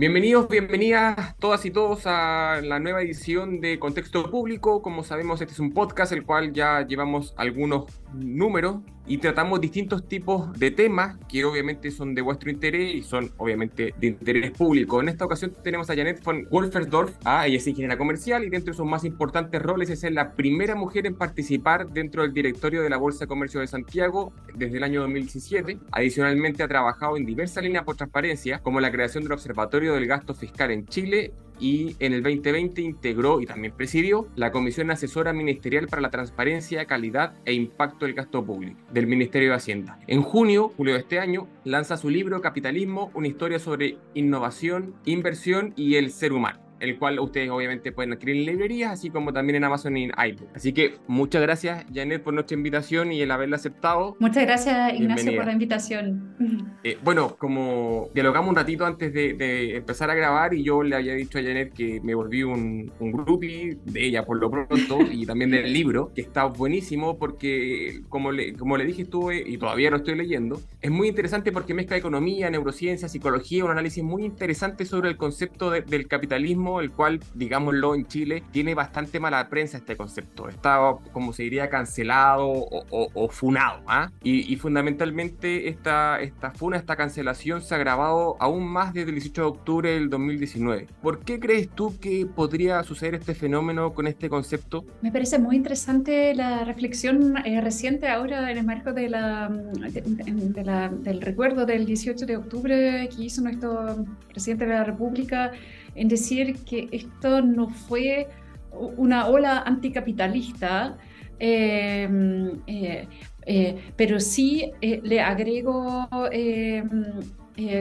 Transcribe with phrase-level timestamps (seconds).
[0.00, 4.80] Bienvenidos, bienvenidas todas y todos a la nueva edición de Contexto Público.
[4.80, 10.06] Como sabemos, este es un podcast el cual ya llevamos algunos números y tratamos distintos
[10.06, 15.00] tipos de temas que obviamente son de vuestro interés y son obviamente de interés público.
[15.00, 18.72] En esta ocasión tenemos a Janet von Wolfersdorf, ah, ella es ingeniera comercial y dentro
[18.72, 22.90] de sus más importantes roles es la primera mujer en participar dentro del directorio de
[22.90, 25.78] la Bolsa de Comercio de Santiago desde el año 2017.
[25.90, 30.34] Adicionalmente ha trabajado en diversas líneas por transparencia, como la creación del Observatorio del Gasto
[30.34, 35.86] Fiscal en Chile y en el 2020 integró y también presidió la Comisión Asesora Ministerial
[35.88, 39.98] para la Transparencia, Calidad e Impacto del Gasto Público del Ministerio de Hacienda.
[40.06, 45.72] En junio, julio de este año, lanza su libro Capitalismo, una historia sobre innovación, inversión
[45.76, 49.56] y el ser humano el cual ustedes obviamente pueden adquirir en librerías, así como también
[49.56, 50.48] en Amazon y en iBook.
[50.54, 54.16] Así que muchas gracias, Janet, por nuestra invitación y el haberla aceptado.
[54.18, 56.34] Muchas gracias, Ignacio, por la invitación.
[56.82, 61.12] Eh, bueno, como dialogamos un ratito antes de, empezar a grabar y yo le había
[61.12, 65.26] dicho a Janet que me volví un, un groupie de ella por lo pronto y
[65.26, 69.90] también del libro, que está buenísimo porque, como le, como le dije, estuve y todavía
[69.90, 74.86] lo estoy leyendo, es muy interesante porque mezcla economía, neurociencia, psicología, un análisis muy interesante
[74.86, 79.96] sobre el concepto del capitalismo el cual, digámoslo, en Chile tiene bastante mala prensa este
[79.96, 80.48] concepto.
[80.48, 80.78] Está,
[81.12, 83.82] como se diría, cancelado o, funado.
[83.86, 84.10] ¿ah?
[84.22, 89.40] Y, fundamentalmente esta, esta funa, esta cancelación se ha agravado aún más desde el 18
[89.40, 90.86] de octubre del 2019.
[91.02, 94.84] ¿Por qué crees tú que podría suceder este fenómeno con este concepto?
[95.00, 100.64] Me parece muy interesante la reflexión eh, reciente ahora en el marco de la, de
[100.64, 105.52] la, del recuerdo del 18 de octubre que hizo nuestro presidente de la República
[105.94, 108.28] en decir que esto no fue
[108.72, 110.96] una ola anticapitalista,
[111.38, 113.06] em, eh,
[113.46, 117.20] eh, pero sí eh, le agrego em,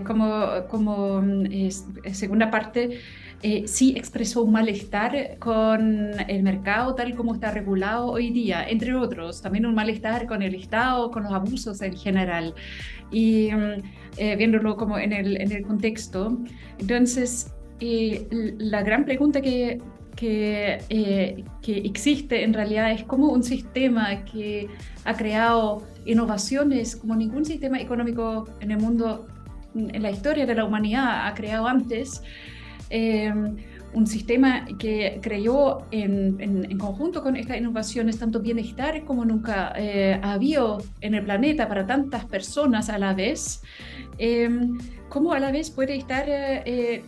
[0.04, 1.24] como, como
[2.12, 3.00] segunda parte,
[3.66, 9.42] sí expresó un malestar con el mercado tal como está regulado hoy día, entre otros,
[9.42, 12.54] también un malestar con el Estado, con los abusos en general,
[13.10, 13.82] y em,
[14.18, 16.38] viéndolo como en el, en el contexto.
[16.80, 19.82] Entonces, y la gran pregunta que,
[20.16, 24.68] que, eh, que, existe en realidad es cómo un sistema que
[25.06, 29.28] ha creado innovaciones como ningún sistema económico en el mundo,
[29.76, 32.22] en la historia de la humanidad ha creado antes,
[32.90, 33.32] eh,
[33.94, 40.20] un sistema que creyó en, en, conjunto con estas innovaciones tanto bienestar como nunca eh,
[40.22, 43.64] ha habido en el planeta para tantas personas a la vez.
[45.10, 47.04] ¿Cómo a la vez puede estar eh, eh,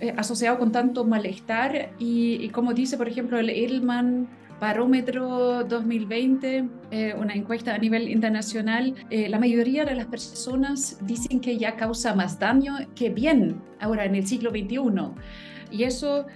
[0.00, 1.90] eh, asociado con tanto malestar?
[1.98, 4.28] Y, como dice, por ejemplo, el Edelman
[4.60, 6.64] Barómetro 2020,
[7.18, 12.38] una encuesta a nivel internacional, la mayoría de las personas dicen que ya causa más
[12.38, 14.78] daño que bien ahora en el siglo XXI.
[15.70, 16.26] Y eso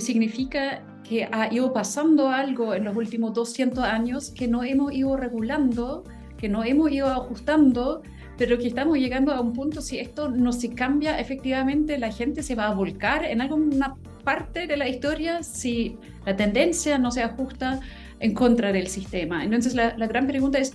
[0.00, 5.16] significa que ha ido pasando algo en los últimos 200 años que no hemos ido
[5.16, 6.02] regulando,
[6.36, 8.02] que no hemos ido ajustando
[8.38, 12.44] pero que estamos llegando a un punto, si esto no se cambia, efectivamente la gente
[12.44, 17.22] se va a volcar en alguna parte de la historia si la tendencia no se
[17.22, 17.80] ajusta
[18.20, 19.42] en contra del sistema.
[19.42, 20.72] Entonces la, gran pregunta es,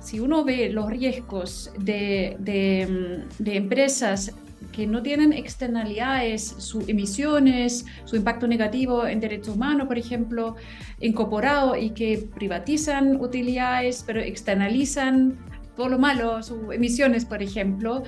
[0.00, 4.34] si uno ve los riesgos de, de, de empresas
[4.72, 10.56] que no tienen externalidades, sus emisiones, su impacto negativo en derechos humanos, por ejemplo,
[11.00, 15.36] incorporado y que privatizan utilidades, pero externalizan
[15.80, 18.02] todo lo malo, sus emisiones, por ejemplo.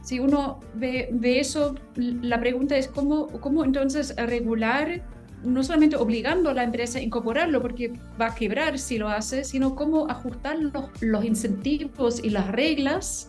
[0.00, 5.02] Si uno ve, eso, la pregunta es cómo, cómo entonces regular,
[5.44, 9.44] no solamente obligando a la empresa a incorporarlo, porque va a quebrar si lo hace,
[9.44, 13.28] sino cómo ajustar los, los incentivos y las reglas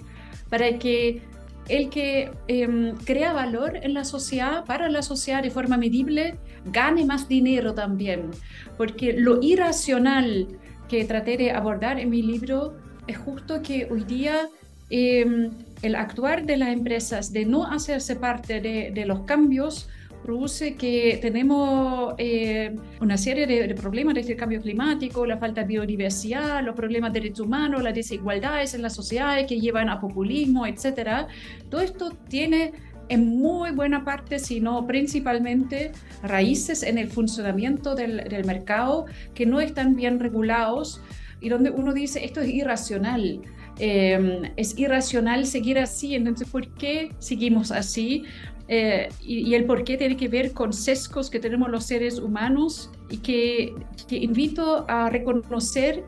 [0.50, 1.22] para que
[1.68, 6.40] el que em, crea valor en la sociedad, para la sociedad de forma medible,
[6.72, 8.32] gane más dinero también.
[8.78, 10.48] Porque lo irracional
[10.88, 12.78] que traté de abordar en mi libro
[13.10, 14.50] es justo que hoy día
[14.90, 15.50] em,
[15.82, 19.90] el actuar de las empresas de no hacerse parte de, los cambios
[20.24, 26.64] produce que tenemos eh, una serie de, problemas de cambio climático, la falta de biodiversidad,
[26.64, 31.28] los problemas de derechos humanos, las desigualdades en la sociedad que llevan a populismo, etc.
[31.70, 32.74] Todo esto tiene
[33.08, 39.48] en muy buena parte, si no principalmente, raíces en el funcionamiento del, del mercado que
[39.48, 41.02] no están bien regulados
[41.42, 43.42] y donde uno dice, esto es irracional,
[43.80, 48.24] em, es irracional seguir así, entonces, ¿por qué seguimos así?
[48.68, 52.92] Eh, y, el por qué tiene que ver con sesgos que tenemos los seres humanos
[53.10, 53.74] y que,
[54.08, 56.04] que invito a reconocer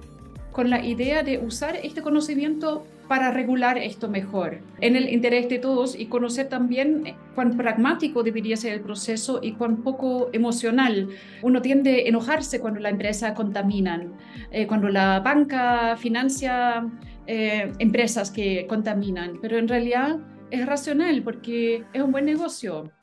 [0.51, 5.59] con la idea de usar este conocimiento para regular esto mejor, en el interés de
[5.59, 11.09] todos y conocer también cuán pragmático debería ser el proceso y cuán poco emocional.
[11.41, 14.13] Uno tiende a enojarse cuando la empresa contaminan,
[14.49, 16.87] eh, cuando la banca financia
[17.27, 20.17] eh, empresas que contaminan, pero en realidad
[20.49, 22.93] es racional porque es un buen negocio.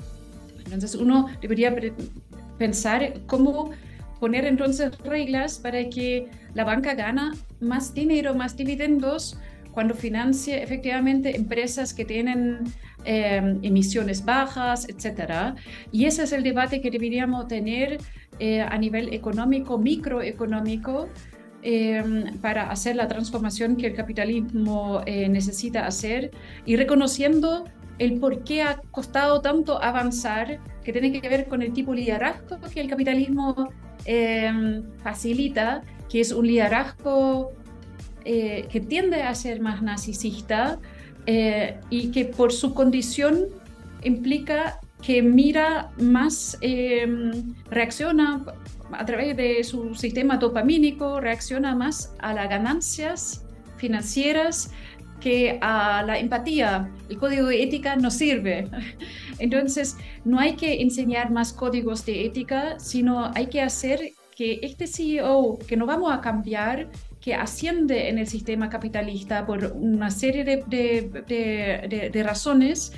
[0.64, 1.76] Entonces uno debería
[2.56, 3.72] pensar cómo
[4.20, 9.38] poner entonces reglas para que la banca gana más dinero, más dividendos
[9.78, 12.64] cuando financie efectivamente empresas que tienen
[13.04, 15.54] eh, emisiones bajas, etcétera.
[15.92, 17.98] Y ese es el debate que deberíamos tener
[18.40, 21.08] eh, a nivel económico, microeconómico,
[21.62, 22.02] eh,
[22.42, 26.32] para hacer la transformación que el capitalismo necesita hacer
[26.66, 27.64] y reconociendo
[28.00, 31.98] el por qué ha costado tanto avanzar, que tiene que ver con el tipo de
[31.98, 33.68] liderazgo que el capitalismo
[34.06, 37.52] eh, facilita, que es un liderazgo
[38.30, 40.78] eh, que tiende a ser más narcisista
[41.24, 43.46] eh, y que por su condición
[44.02, 46.58] implica que mira más,
[47.70, 48.44] reacciona
[48.92, 53.46] a través de su sistema dopamínico, reacciona más a las ganancias
[53.78, 54.72] financieras
[55.20, 56.90] que a la empatía.
[57.08, 58.68] El código de ética no sirve.
[59.38, 59.96] Entonces,
[60.26, 65.58] no hay que enseñar más códigos de ética, sino hay que hacer que este CEO,
[65.66, 66.88] que no vamos a cambiar,
[67.28, 70.64] que asciende en el sistema capitalista por una serie de,
[72.10, 72.90] de, razones,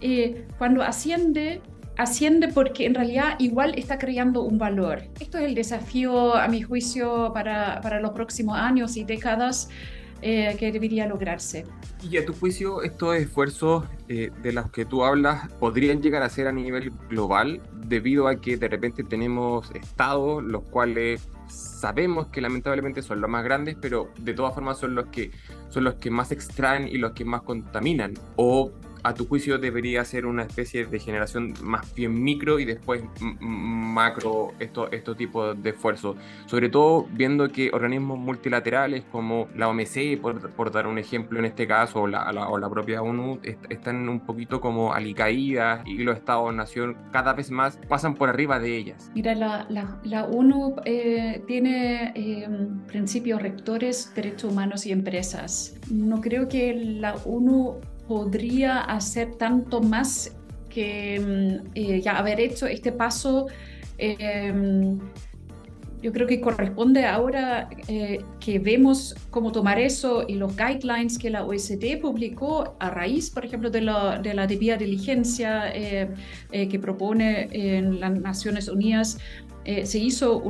[0.00, 1.60] eh, cuando asciende,
[1.96, 5.02] asciende porque en realidad igual está creando un valor.
[5.18, 9.68] Esto es el desafío, a mi juicio, para, para los próximos años y décadas
[10.22, 11.64] eh, que debería lograrse.
[12.08, 16.28] Y a tu juicio, estos esfuerzos eh, de los que tú hablas podrían llegar a
[16.28, 22.40] ser a nivel global debido a que de repente tenemos estados los cuales sabemos que
[22.40, 25.30] lamentablemente son los más grandes, pero de todas formas son los que
[25.68, 28.14] son los que más extraen y los que más contaminan.
[28.36, 33.02] O a tu juicio debería ser una especie de generación más bien micro y después
[33.20, 36.16] macro estos esto tipos de esfuerzos.
[36.46, 41.66] Sobre todo viendo que organismos multilaterales como la OMC, por, dar un ejemplo en este
[41.66, 46.96] caso, o la, o la propia ONU, están un poquito como alicaídas y los estados-nación
[47.12, 49.10] cada vez más pasan por arriba de ellas.
[49.14, 49.66] Mira, la,
[50.04, 55.76] la, ONU eh, tiene em, principios rectores, derechos humanos y empresas.
[55.90, 57.80] No creo que la ONU
[58.10, 60.34] podría hacer tanto más
[60.68, 63.46] que mm, eh, ya haber hecho este paso.
[63.98, 64.98] Em,
[66.02, 71.30] yo creo que corresponde ahora eh, que vemos cómo tomar eso y los guidelines que
[71.30, 76.08] la OECD publicó a raíz, por ejemplo, de la, de la debida diligencia eh,
[76.50, 79.18] que propone en las Naciones Unidas
[79.64, 80.42] eh, se hizo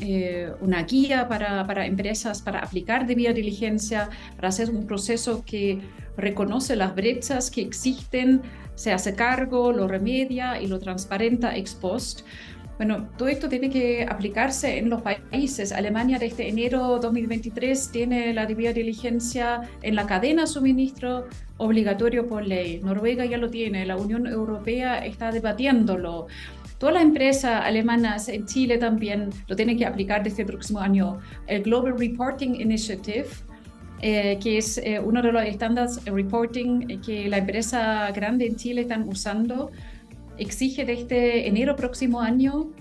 [0.00, 5.80] eh, una guía para, empresas para aplicar debida diligencia, para hacer un proceso que
[6.16, 8.42] reconoce las brechas que existen,
[8.74, 12.22] se hace cargo, lo remedia y lo transparenta ex post.
[12.78, 15.70] Bueno, todo esto tiene que aplicarse en los países.
[15.70, 21.28] Alemania desde enero 2023 tiene la debida diligencia en la cadena suministro
[21.58, 22.80] obligatorio por ley.
[22.82, 26.26] Noruega ya lo tiene, la Unión Europea está debatiéndolo.
[26.82, 31.20] Todas las empresas alemanas en Chile también lo tienen que aplicar desde el próximo año.
[31.46, 33.26] El Global Reporting Initiative,
[34.00, 38.56] eh, que es eh, uno de los estándares de reporting que la empresa grande en
[38.56, 39.70] Chile están usando,
[40.38, 42.72] exige desde enero próximo año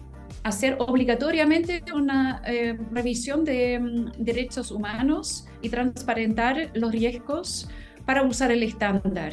[0.41, 7.69] hacer obligatoriamente una eh, revisión de mm, derechos humanos y transparentar los riesgos
[8.11, 9.31] para usar el estándar.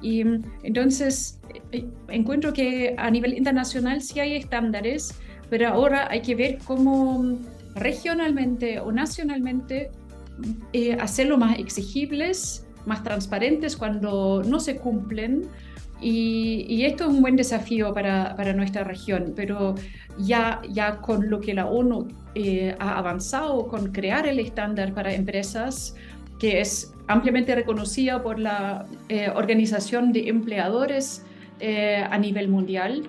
[0.00, 1.38] Y mm, entonces
[1.72, 5.14] eh, encuentro que a nivel internacional sí hay estándares,
[5.50, 7.36] pero ahora hay que ver cómo mm,
[7.74, 9.90] regionalmente o nacionalmente
[10.72, 15.42] eh, hacerlo más exigibles, más transparentes cuando no se cumplen.
[16.00, 19.74] Y, esto es un buen desafío para, para, nuestra región, pero
[20.18, 25.12] ya, ya con lo que la ONU eh, ha avanzado con crear el estándar para
[25.12, 25.94] empresas,
[26.38, 31.24] que es ampliamente reconocida por la eh, Organización de Empleadores
[31.60, 33.04] eh, a nivel mundial.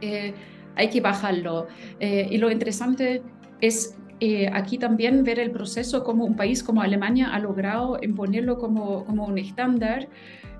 [0.00, 0.34] Eh,
[0.76, 1.68] hay que bajarlo.
[2.00, 3.22] y lo interesante
[3.60, 3.96] es
[4.52, 9.26] aquí también ver el proceso como un país como Alemania ha logrado imponerlo como, como
[9.26, 10.08] un estándar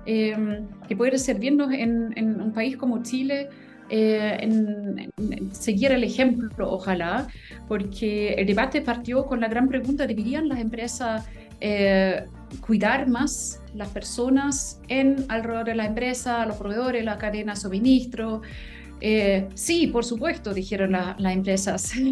[0.05, 3.49] que puede servirnos en, un país como Chile
[3.89, 5.11] en,
[5.51, 7.27] seguir el ejemplo, ojalá,
[7.67, 11.27] porque el debate partió con la gran pregunta, ¿deberían las empresas
[11.61, 12.27] eh,
[12.61, 18.41] cuidar más las personas en alrededor de la empresa, los proveedores, la cadena de suministro?
[19.01, 21.93] Eh, sí, por supuesto, dijeron las empresas.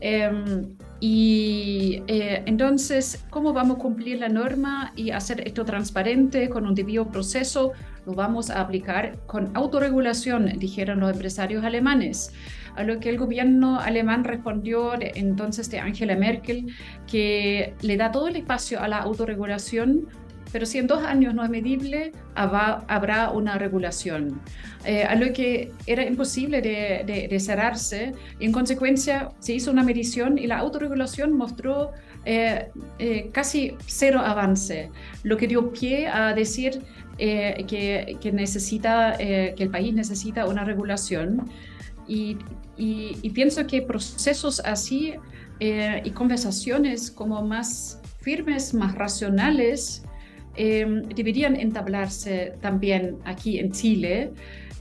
[0.00, 6.66] Em, Y eh, entonces, ¿cómo vamos a cumplir la norma y hacer esto transparente con
[6.66, 7.72] un debido proceso?
[8.06, 12.32] Lo vamos a aplicar con autorregulación, dijeron los empresarios alemanes.
[12.76, 16.66] A lo que el gobierno alemán respondió entonces de Angela Merkel,
[17.06, 20.08] que le da todo el espacio a la autorregulación
[20.54, 24.40] pero si en dos años no es medible, habrá una regulación.
[24.84, 28.14] Eh, a lo que era imposible de, cerrarse.
[28.38, 31.90] En consecuencia, se hizo una medición y la autorregulación mostró
[32.24, 32.68] eh,
[33.00, 34.92] eh, casi cero avance,
[35.24, 36.82] lo que dio pie a decir
[37.18, 41.50] que, que, necesita, que el país necesita una regulación.
[42.06, 42.36] Y,
[42.76, 45.14] y pienso que procesos así
[45.60, 50.04] y conversaciones como más firmes, más racionales,
[50.56, 54.32] Em, deberían entablarse también aquí en Chile.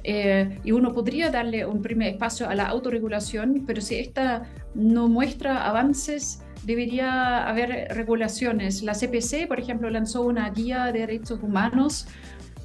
[0.04, 4.44] Eh, y uno podría darle un primer espacio a la autorregulación, pero si esta
[4.76, 8.84] no muestra avances, debería haber regulaciones.
[8.84, 12.06] La CPC, por ejemplo, lanzó una guía de derechos humanos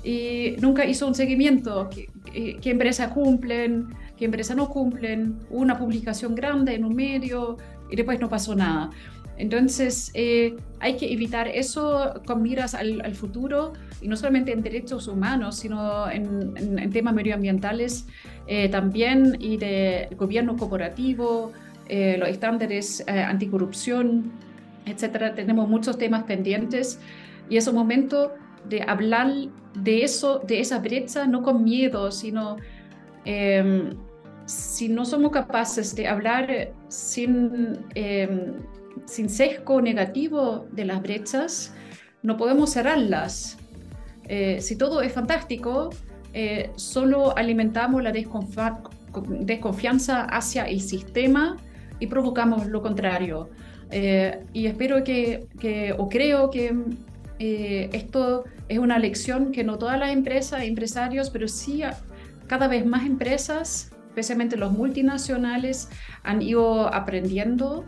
[0.04, 1.88] y nunca hizo un seguimiento.
[1.88, 3.94] ¿Qué, qué empresas cumplen?
[4.18, 5.38] ¿Qué empresas no cumplen?
[5.48, 7.56] Una publicación grande en un medio
[7.88, 8.90] y después no pasó nada.
[9.38, 15.06] Entonces, eh, hay que evitar eso con miras al, futuro, y no solamente en derechos
[15.06, 18.06] humanos, sino en, temas medioambientales
[18.48, 21.52] eh, también, y de gobierno cooperativo,
[21.88, 24.32] eh, los estándares anticorrupción,
[24.86, 25.36] etcétera.
[25.36, 26.98] Tenemos muchos temas pendientes,
[27.48, 28.34] y es un momento
[28.68, 29.32] de hablar
[29.74, 32.56] de eso, de esa brecha, no con miedo, sino
[33.24, 33.94] em,
[34.48, 38.54] si no somos capaces de hablar sin em,
[39.08, 41.72] sin sesgo negativo de las brechas,
[42.22, 43.58] no podemos cerrarlas.
[44.24, 45.90] Eh, si todo es fantástico,
[46.34, 51.56] eh, solo alimentamos la desconfianza hacia el sistema
[51.98, 53.48] y provocamos lo contrario.
[53.90, 55.46] Eh, y espero que,
[55.96, 56.74] o creo que
[57.38, 61.82] esto es una lección que no todas las empresas, empresarios, pero sí
[62.46, 65.88] cada vez más empresas, especialmente los multinacionales,
[66.24, 67.84] han ido aprendiendo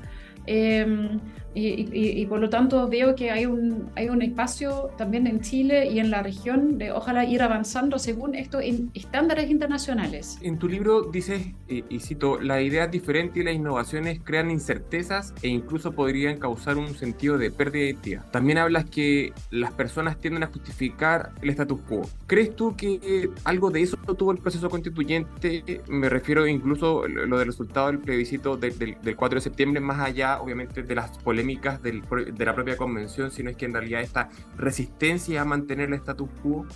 [0.47, 1.21] Em,
[1.55, 5.99] y, por lo tanto veo que hay un, hay un espacio también en Chile y
[5.99, 10.39] en la región de ojalá ir avanzando según esto en estándares internacionales.
[10.43, 15.35] En tu libro dices, y cito, la idea es diferente y las innovaciones crean incertezas
[15.43, 18.31] e incluso podrían causar un sentido de pérdida de identidad.
[18.31, 22.03] También hablas que las personas tienden a justificar el status quo.
[22.27, 25.83] ¿Crees tú que algo de eso tuvo el proceso constituyente?
[25.89, 30.41] Me refiero incluso lo del resultado del plebiscito del, del 4 de septiembre, más allá
[30.41, 34.29] obviamente de las políticas polémicas de la propia convención, sino es que en realidad esta
[34.57, 36.67] resistencia a mantener el status quo.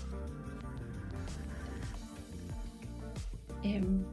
[3.63, 4.05] Em,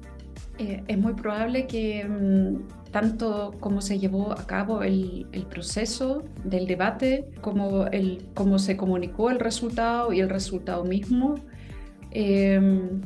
[0.58, 6.68] eh, es muy probable que mm, tanto como se llevó a cabo el, proceso del
[6.68, 11.36] debate, como el, cómo se comunicó el resultado y el resultado mismo,
[12.12, 13.02] em,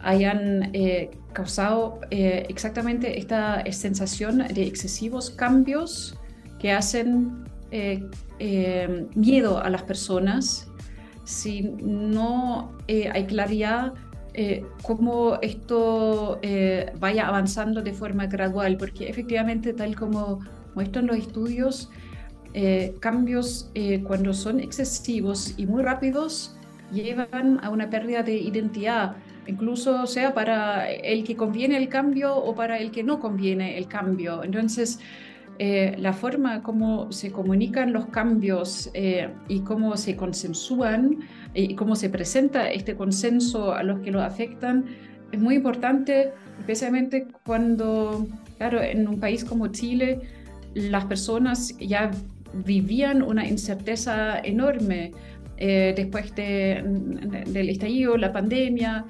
[0.00, 6.16] hayan eh, causado eh, exactamente esta sensación de excesivos cambios
[6.64, 8.02] que hacen eh,
[8.38, 10.66] eh, miedo a las personas,
[11.24, 13.92] si no eh, hay claridad
[14.82, 16.40] cómo esto
[16.98, 20.40] vaya avanzando de forma gradual, porque efectivamente, tal como
[20.74, 21.88] muestran los estudios,
[22.98, 23.70] cambios
[24.02, 26.56] cuando son excesivos y muy rápidos
[26.92, 29.14] llevan a una pérdida de identidad,
[29.46, 33.86] incluso sea para el que conviene el cambio o para el que no conviene el
[33.86, 34.42] cambio.
[34.42, 34.98] Entonces,
[35.58, 41.20] eh, la forma como se comunican los cambios eh, y cómo se consensúan
[41.54, 44.84] y cómo se presenta este consenso a los que lo afectan
[45.30, 48.26] es muy importante, especialmente cuando,
[48.58, 50.20] claro, en un país como Chile,
[50.74, 52.10] las personas ya
[52.52, 55.12] vivían una incerteza enorme
[55.56, 59.04] eh, después del estallido, la pandemia.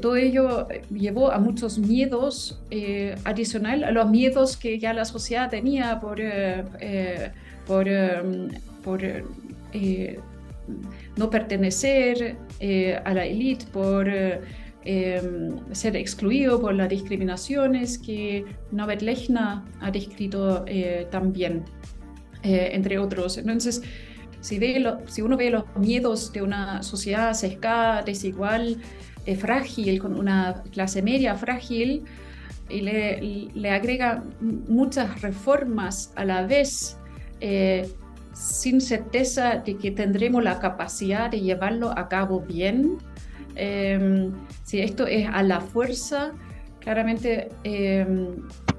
[0.00, 5.50] Todo ello llevó a muchos miedos eh, adicional a los miedos que ya la sociedad
[5.50, 7.30] tenía por, eh, eh,
[7.66, 7.86] por,
[8.82, 9.00] por
[11.16, 12.36] no pertenecer
[13.04, 14.06] a la élite, por
[15.72, 20.64] ser excluido por las discriminaciones que Norbert Lechner ha descrito
[21.10, 21.64] también,
[22.42, 23.36] entre otros.
[23.36, 23.82] Entonces,
[24.40, 28.78] si, ve si uno ve los miedos de una sociedad sesgada, desigual,
[29.28, 32.04] eh, frágil, con una clase media frágil,
[32.70, 36.96] y le, agrega muchas reformas a la vez,
[37.40, 37.86] eh,
[38.32, 42.96] sin certeza de que tendremos la capacidad de llevarlo a cabo bien.
[43.54, 44.32] Em,
[44.64, 46.32] si esto es a la fuerza,
[46.80, 48.28] claramente em,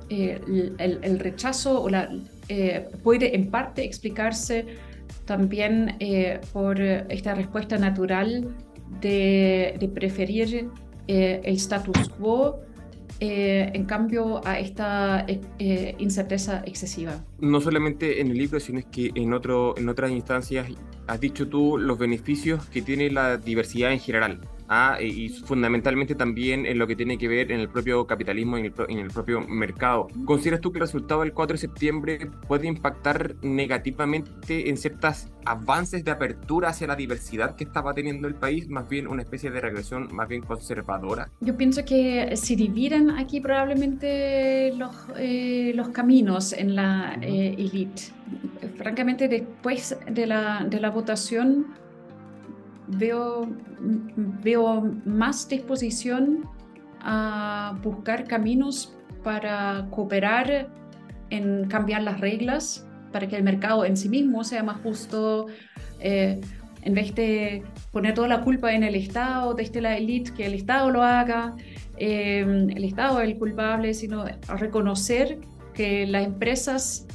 [0.09, 2.09] el, rechazo la,
[3.03, 4.65] puede en parte explicarse
[5.25, 5.95] también
[6.53, 8.47] por esta respuesta natural
[9.01, 10.69] de, preferir
[11.07, 12.61] el status quo
[13.19, 15.25] en cambio a esta
[15.97, 17.23] incerteza excesiva.
[17.39, 20.67] No solamente en el libro, sino es que en, otro, en otras instancias
[21.07, 24.41] has dicho tú los beneficios que tiene la diversidad en general.
[24.71, 28.71] Ah, y fundamentalmente también en lo que tiene que ver en el propio capitalismo y
[28.87, 30.07] en el, propio mercado.
[30.25, 36.05] ¿Consideras tú que el resultado del 4 de septiembre puede impactar negativamente en ciertos avances
[36.05, 39.59] de apertura hacia la diversidad que estaba teniendo el país, más bien una especie de
[39.59, 41.31] regresión más bien conservadora?
[41.41, 48.03] Yo pienso que si dividen aquí probablemente los, eh, los caminos en la eh, elite.
[48.77, 51.65] Francamente, después de la, de la votación,
[52.89, 53.47] veo,
[54.43, 56.45] veo más disposición
[57.01, 58.93] a buscar caminos
[59.23, 60.69] para cooperar
[61.29, 65.47] en cambiar las reglas para que el mercado en sí mismo sea más justo,
[65.99, 66.39] eh,
[66.81, 70.53] en vez de poner toda la culpa en el Estado, desde la élite, que el
[70.53, 71.55] Estado lo haga,
[71.97, 75.39] eh, el Estado es el culpable, sino a reconocer
[75.73, 77.07] que las empresas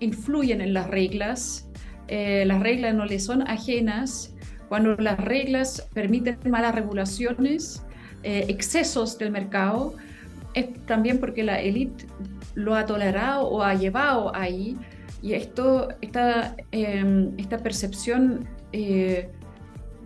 [0.00, 1.68] influyen en las reglas,
[2.06, 4.34] eh, las reglas no le son ajenas
[4.68, 7.82] cuando las reglas permiten malas regulaciones,
[8.22, 9.94] eh, excesos del mercado,
[10.54, 12.06] es también porque la élite
[12.54, 14.76] lo ha tolerado o ha llevado ahí.
[15.22, 19.30] Y esto, esta, em, esta percepción eh,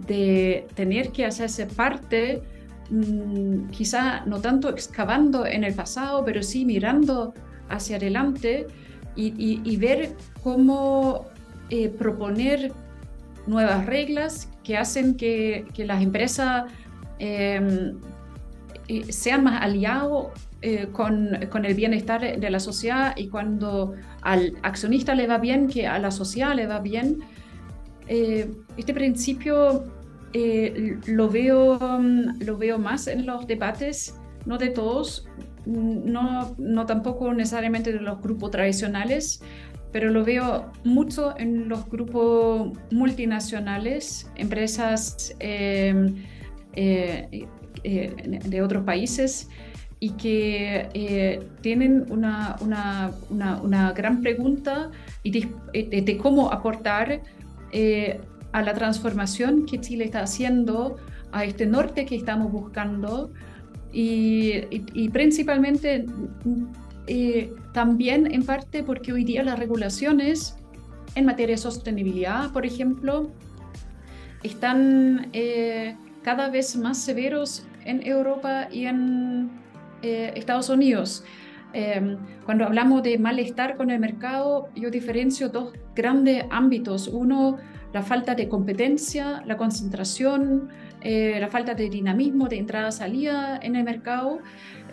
[0.07, 2.43] de tener que hacerse parte,
[2.91, 7.35] mm, quizá no tanto excavando en el pasado, pero sí mirando
[7.69, 8.67] hacia adelante
[9.15, 11.27] y, ver cómo
[11.71, 12.73] eh, proponer
[13.47, 16.65] nuevas reglas que hacen que, las empresas
[17.19, 17.99] em,
[19.09, 20.29] sean más aliados
[20.65, 25.89] eh, con, el bienestar de la sociedad y cuando al accionista le va bien, que
[25.89, 27.19] a la sociedad le va bien.
[28.07, 29.85] Eh, este principio
[30.33, 31.79] eh, lo, veo,
[32.39, 34.15] lo veo más en los debates,
[34.47, 35.27] no de todos,
[35.67, 39.43] no, no tampoco necesariamente de los grupos tradicionales,
[39.93, 46.17] pero lo veo mucho en los grupos multinacionales, empresas em,
[46.75, 47.47] eh,
[47.85, 49.49] eh, de otros países
[50.01, 53.13] y que eh, tienen una, una,
[53.63, 54.91] una, gran pregunta
[55.23, 57.21] de, cómo aportar
[58.53, 60.97] a la transformación que Chile está haciendo,
[61.31, 63.33] a este norte que estamos buscando
[63.93, 66.07] y, y principalmente
[67.07, 70.57] eh, también en parte porque hoy día las regulaciones
[71.15, 73.31] en materia de sostenibilidad, por ejemplo,
[74.43, 79.51] están eh, cada vez más severos en Europa y en
[80.03, 81.25] eh, Estados Unidos.
[81.75, 87.09] Em, cuando hablamos de malestar con el mercado, yo diferencio dos grandes ámbitos.
[87.09, 87.57] Uno,
[87.93, 90.69] la falta de competencia, la concentración,
[91.03, 94.41] la falta de dinamismo de entrada-salida en el mercado.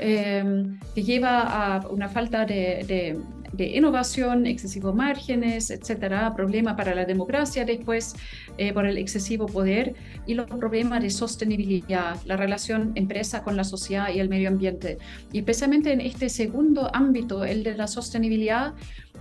[0.01, 3.17] Em, que lleva a una falta de,
[3.57, 8.15] innovación, excesivos márgenes, etcétera, problema para la democracia después
[8.57, 13.65] eh, por el excesivo poder y los problemas de sostenibilidad, la relación empresa con la
[13.65, 14.99] sociedad y el medio ambiente.
[15.33, 18.75] Y especialmente en este segundo ámbito, el de la sostenibilidad,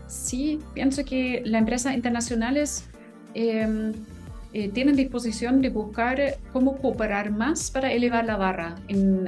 [0.07, 2.89] sí pienso que las empresas internacionales
[3.35, 3.93] eh,
[4.55, 8.77] eh, tienen disposición de buscar cómo cooperar más para elevar la barra,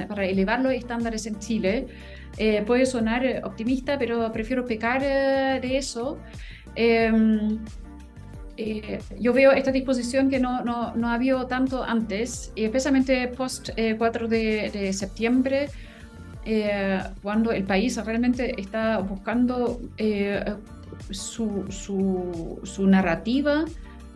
[0.07, 1.87] para elevar los estándares en Chile.
[2.37, 6.17] Eh, puede sonar optimista, pero prefiero pecar eh, de eso.
[6.75, 7.59] Em,
[9.19, 13.69] yo veo esta disposición que no, no, no ha habido tanto antes, y especialmente post
[13.97, 15.69] 4 de, de septiembre,
[17.23, 19.79] cuando el país realmente está buscando
[21.09, 23.65] su, su, su narrativa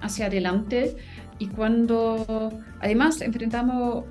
[0.06, 0.96] hacia adelante
[1.40, 4.06] y cuando además enfrentamos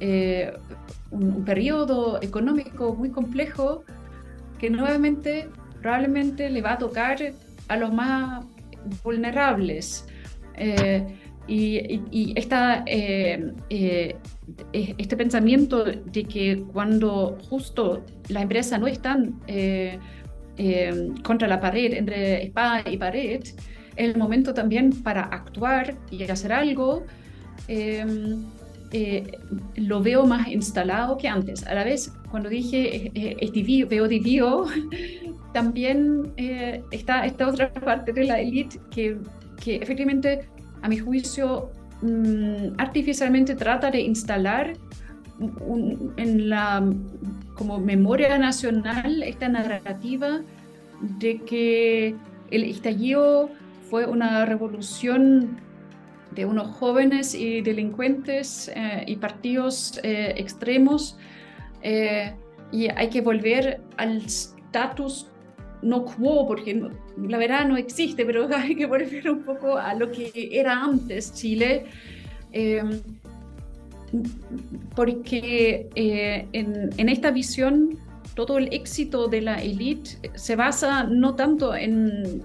[0.00, 0.52] eh,
[1.10, 3.84] un, periodo económico muy complejo
[4.58, 5.48] que nuevamente
[5.82, 7.18] probablemente le va a tocar
[7.68, 8.44] a los más
[9.02, 10.06] vulnerables.
[10.54, 11.04] Eh,
[11.48, 13.52] y, y, esta, eh,
[14.72, 19.40] este pensamiento de que cuando justo las empresas no están
[21.22, 23.42] contra la pared, entre espada y pared,
[23.96, 27.04] el momento también para actuar y hacer algo,
[27.68, 28.44] em,
[28.92, 29.38] eh,
[29.76, 31.66] lo veo más instalado que antes.
[31.66, 34.66] A la vez, cuando dije eh, eh veo divio,
[35.52, 39.18] también eh, está esta otra parte de la élite que,
[39.62, 40.48] que efectivamente,
[40.82, 41.70] a mi juicio,
[42.02, 44.74] mm, artificialmente trata de instalar
[46.16, 46.82] en la
[47.54, 50.40] como memoria nacional esta narrativa
[51.18, 52.14] de que
[52.50, 53.50] el estallido
[53.88, 55.60] fue una revolución
[56.32, 61.16] de unos jóvenes y delincuentes eh, y partidos eh, extremos
[61.82, 62.34] eh,
[62.72, 65.28] y hay que volver al status
[65.82, 70.10] no quo, porque la verdad no existe, pero hay que volver un poco a lo
[70.10, 71.84] que era antes Chile,
[74.94, 77.98] porque en, en, esta visión
[78.36, 82.44] todo el éxito de la élite se basa no tanto en,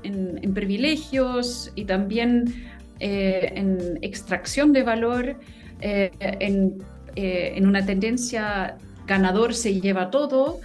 [0.55, 2.65] privilegios y también
[2.99, 5.35] eh, en extracción de valor,
[5.81, 6.81] eh, en,
[7.15, 10.59] eh, en, una tendencia ganador se lleva todo,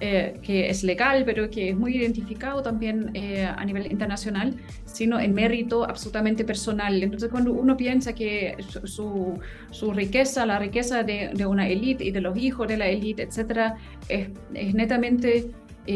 [0.00, 3.12] que es legal, pero que es muy identificado también
[3.54, 4.56] a nivel internacional,
[5.00, 6.92] sino en mérito absolutamente personal.
[7.02, 9.38] Entonces, cuando uno piensa que su,
[9.70, 13.22] su riqueza, la riqueza de, de una élite y de los hijos de la élite,
[13.22, 13.66] etcétera,
[14.08, 15.52] es, es netamente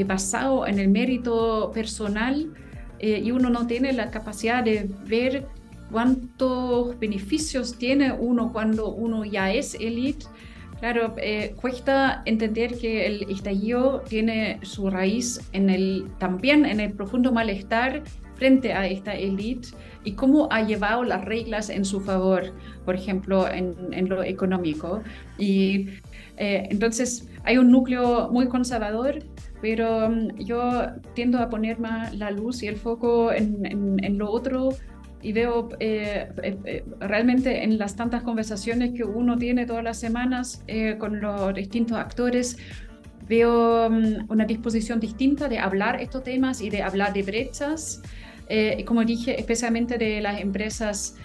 [0.07, 2.37] basado en el mérito personal,
[2.99, 5.47] y uno no tiene la capacidad de ver
[5.91, 10.25] cuántos beneficios tiene uno cuando uno ya es elite.
[10.81, 16.93] Claro, eh, cuesta entender que el estallido tiene su raíz en el, también en el
[16.93, 18.03] profundo malestar
[18.37, 19.69] frente a esta élite
[20.05, 22.53] y cómo ha llevado las reglas en su favor,
[22.85, 25.03] por ejemplo, en, en lo económico.
[25.39, 25.89] Y
[26.37, 29.19] eh, entonces hay un núcleo muy conservador,
[29.61, 34.19] pero mm, yo tiendo a poner más la luz y el foco en, en, en
[34.19, 34.71] lo otro
[35.25, 39.99] y veo eh, eh, eh, realmente en las tantas conversaciones que uno tiene todas las
[39.99, 40.63] semanas
[40.99, 42.59] con los distintos actores,
[43.27, 48.03] veo mm, una disposición distinta de hablar estos temas y de hablar de brechas,
[48.49, 51.17] y como dije, especialmente de las empresas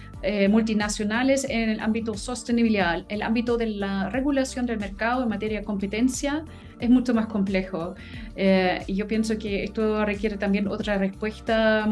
[0.50, 5.64] multinacionales en el ámbito sostenibilidad, el ámbito de la regulación del mercado en materia de
[5.64, 6.44] competencia
[6.80, 7.94] es mucho más complejo.
[8.34, 11.86] Eh, y yo pienso que esto requiere también otra respuesta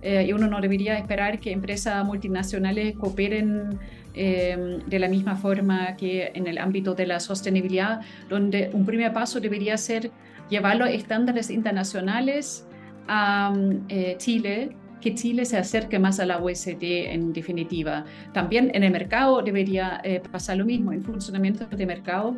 [0.00, 3.78] eh, y uno no debería esperar que empresas multinacionales cooperen
[4.14, 9.12] eh, de la misma forma que en el ámbito de la sostenibilidad, donde un primer
[9.12, 10.10] paso debería ser
[10.48, 12.64] llevar los estándares internacionales
[13.08, 13.86] a mm,
[14.18, 18.04] Chile que Chile se acerque más a la OECD en definitiva.
[18.32, 22.36] También en el mercado debería pasar lo mismo, en funcionamiento de mercado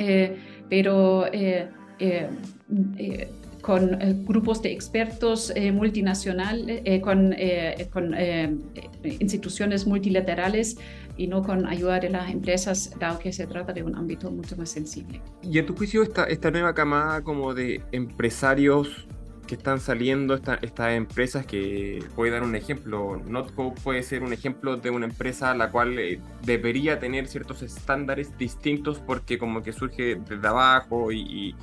[0.00, 0.38] eh,
[0.70, 3.28] pero eh, eh,
[3.60, 7.34] con grupos de expertos multinacionales, con,
[7.92, 8.14] con
[9.04, 10.78] instituciones multilaterales
[11.18, 14.56] y no con ayuda de las empresas, dado que se trata de un ámbito mucho
[14.56, 15.20] más sensible.
[15.42, 19.06] Y en tu juicio, esta, esta nueva camada como de empresarios
[19.50, 23.20] que están saliendo estas empresas que puede dar un ejemplo.
[23.26, 28.38] Notco puede ser un ejemplo de una empresa la cual eh, debería tener ciertos estándares
[28.38, 31.56] distintos porque como que surge desde abajo y,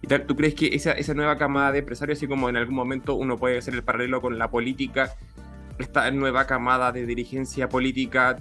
[0.00, 0.24] y, tal.
[0.24, 3.36] ¿Tú crees que esa, esa nueva camada de empresarios, así como en algún momento uno
[3.36, 5.14] puede hacer el paralelo con la política,
[5.78, 8.38] esta nueva camada de dirigencia política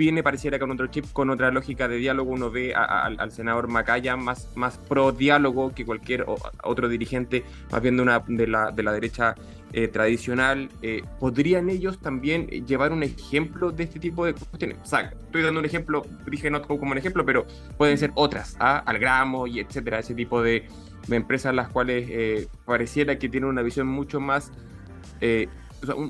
[0.00, 2.32] viene, pareciera con otro chip, con otra lógica de diálogo.
[2.32, 6.26] Uno ve al senador Macaya más, más pro diálogo que cualquier
[6.64, 9.34] otro dirigente, más bien de, una, de, la, de la derecha
[9.72, 10.70] eh, tradicional.
[10.80, 14.78] Eh, ¿Podrían ellos también llevar un ejemplo de este tipo de cuestiones?
[14.82, 18.56] O sea, estoy dando un ejemplo, dije no como un ejemplo, pero pueden ser otras,
[18.58, 18.82] ¿ah?
[18.86, 20.66] al gramo y etcétera, ese tipo de,
[21.08, 24.50] de empresas las cuales eh, pareciera que tienen una visión mucho más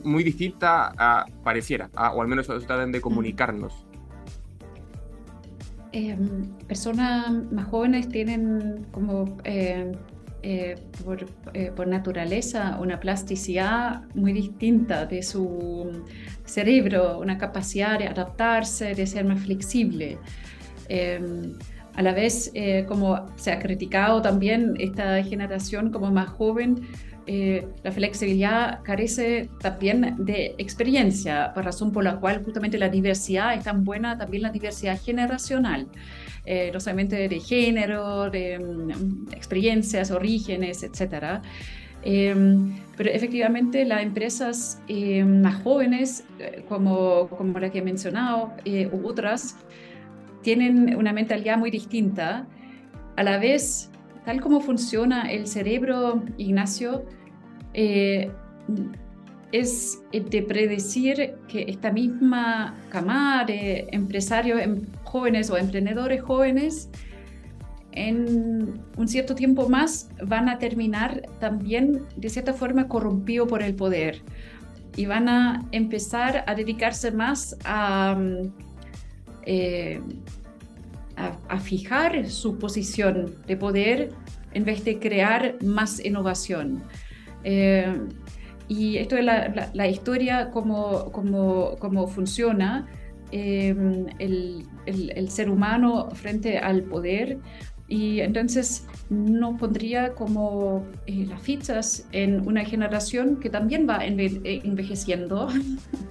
[0.05, 3.87] muy distinta a pareciera, o al menos eso tratan de comunicarnos.
[5.93, 9.91] Em, personas más jóvenes tienen como eh,
[10.43, 16.05] eh, por, eh, por, naturaleza una plasticidad muy distinta de su
[16.45, 20.19] cerebro, una capacidad de adaptarse, de ser más flexible.
[20.89, 21.55] Em,
[21.95, 22.53] a la vez,
[22.87, 26.87] como se ha criticado también esta generación como más joven,
[27.27, 33.55] eh, la flexibilidad carece también de experiencia, por razón por la cual justamente la diversidad
[33.55, 35.87] es tan buena, también la diversidad generacional,
[36.45, 41.41] eh, no solamente de género, de mm, experiencias, orígenes, etc.
[42.03, 46.25] Em, pero efectivamente las empresas eh, más jóvenes,
[46.69, 48.53] como, como la que he mencionado,
[48.93, 49.57] u otras,
[50.43, 52.47] tienen una mentalidad muy distinta.
[53.17, 53.91] A la vez,
[54.25, 57.05] tal como funciona el cerebro, Ignacio,
[57.75, 58.31] eh,
[59.53, 66.89] es de predecir que esta misma camada de empresarios em, jóvenes o emprendedores jóvenes
[67.93, 73.75] en un cierto tiempo más van a terminar también de cierta forma corrompidos por el
[73.75, 74.23] poder
[74.97, 78.53] y van a empezar a dedicarse más a, mm,
[79.47, 80.01] eh,
[81.49, 84.11] a, fijar su posición de poder
[84.53, 86.83] en vez de crear más innovación.
[87.45, 87.87] Eh,
[88.69, 92.87] y esto es la, historia, cómo, cómo, cómo funciona
[93.33, 93.75] eh,
[94.19, 97.39] el, el, ser humano frente al poder.
[97.89, 105.49] Y entonces no pondría como eh, las fichas en una generación que también va envejeciendo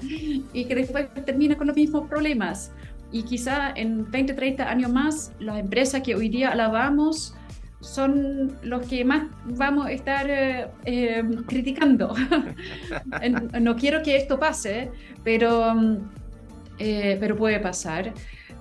[0.54, 2.74] y que después termina con los mismos problemas.
[3.12, 7.36] Y quizá en 20, 30 años más, las empresas que hoy día alabamos
[7.82, 12.14] son los que más vamos a estar eh, eh, criticando.
[13.62, 14.92] no quiero que esto pase,
[15.24, 15.76] pero,
[16.78, 18.14] eh, pero puede pasar.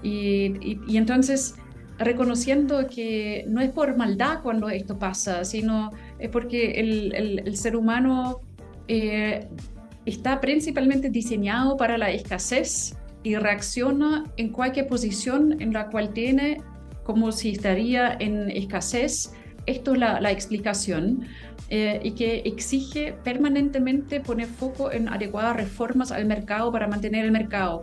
[0.02, 1.56] Y, y, entonces,
[1.98, 7.56] reconociendo que no es por maldad cuando esto pasa, sino es porque el, el, el
[7.56, 8.40] ser humano
[10.06, 12.96] está principalmente diseñado para la escasez
[13.28, 16.62] y reacciona en cualquier posición en la cual tiene
[17.04, 19.34] como si estaría en escasez.
[19.66, 21.26] Esto es la, explicación
[21.68, 27.32] eh, y que exige permanentemente poner foco en adecuadas reformas al mercado para mantener el
[27.32, 27.82] mercado.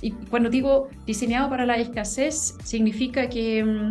[0.00, 3.90] Y cuando digo diseñado para la escasez, significa que mm,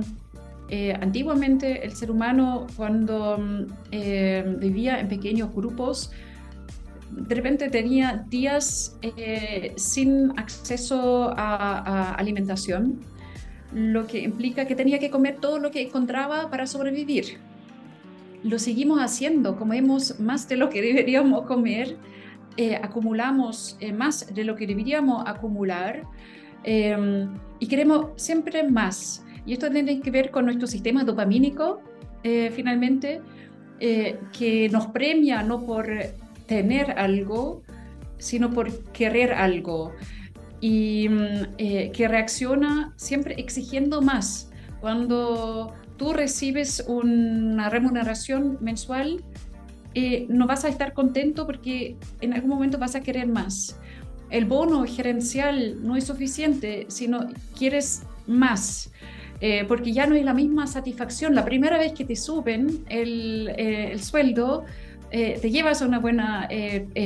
[0.70, 6.12] eh, antiguamente el ser humano cuando mm, eh, vivía en pequeños grupos,
[7.12, 8.98] de repente tenía días
[9.76, 13.00] sin acceso a alimentación
[13.76, 17.38] lo que implica que tenía que comer todo lo que encontraba para sobrevivir.
[18.42, 21.98] Lo seguimos haciendo, comemos más de lo que deberíamos comer,
[22.56, 26.04] eh, acumulamos eh, más de lo que deberíamos acumular
[26.64, 27.28] em,
[27.60, 29.26] y queremos siempre más.
[29.46, 31.82] Y esto tiene que ver con nuestro sistema dopamínico,
[32.24, 33.22] eh, finalmente,
[33.78, 35.86] que nos premia no por
[36.46, 37.64] tener algo,
[38.18, 39.94] sino por querer algo
[40.62, 44.50] y mm, eh, que reacciona siempre exigiendo más.
[44.82, 49.24] Cuando tú recibes una remuneración mensual,
[49.94, 53.80] eh, no vas a estar contento porque en algún momento vas a querer más.
[54.30, 57.28] El bono gerencial no es suficiente, sino
[57.58, 58.92] quieres más.
[59.42, 61.36] Eh, porque ya no hay la misma satisfacción.
[61.36, 64.66] La primera vez que te suben el sueldo,
[65.16, 66.50] te llevas a una buena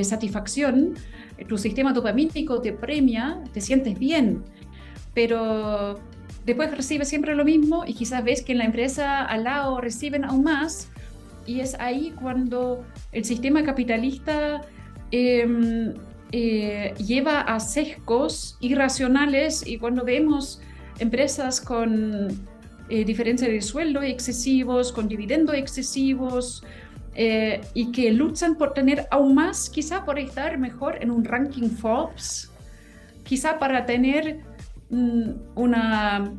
[0.03, 0.95] satisfacción,
[1.47, 4.43] tu sistema dopamínico te premia, te sientes bien,
[5.13, 5.99] pero
[6.45, 10.25] después recibes siempre lo mismo y quizás ves que en la empresa al lado reciben
[10.25, 10.89] aún más
[11.45, 14.61] y es ahí cuando el sistema capitalista
[15.11, 15.93] em,
[16.31, 20.61] eh, lleva a sesgos irracionales y cuando vemos
[20.99, 22.27] empresas con
[22.89, 26.63] eh, diferencia de sueldo excesivos, con dividendos excesivos,
[27.15, 31.69] eh, y que luchan por tener aún más, quizá por estar mejor en un ranking
[31.69, 32.51] Forbes,
[33.23, 34.39] quizá para tener
[34.89, 36.31] mm, una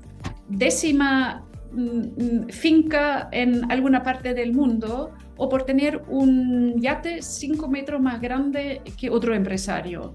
[0.48, 8.00] décima mm, finca en alguna parte del mundo o por tener un yate cinco metros
[8.00, 10.14] más grande que otro empresario.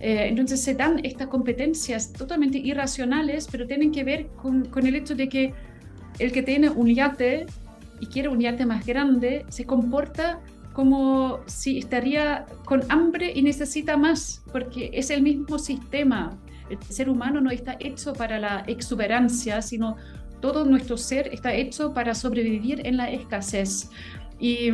[0.00, 4.94] Eh, entonces se dan estas competencias totalmente irracionales, pero tienen que ver con, con el
[4.94, 5.54] hecho de que
[6.18, 7.46] el que tiene un yate
[8.00, 10.40] y quiere un yate más grande, se comporta
[10.72, 16.38] como si estaría con hambre y necesita más, porque es el mismo sistema.
[16.70, 19.96] El ser humano no está hecho para la exuberancia, sino
[20.40, 23.90] todo nuestro ser está hecho para sobrevivir en la escasez.
[24.38, 24.70] Y,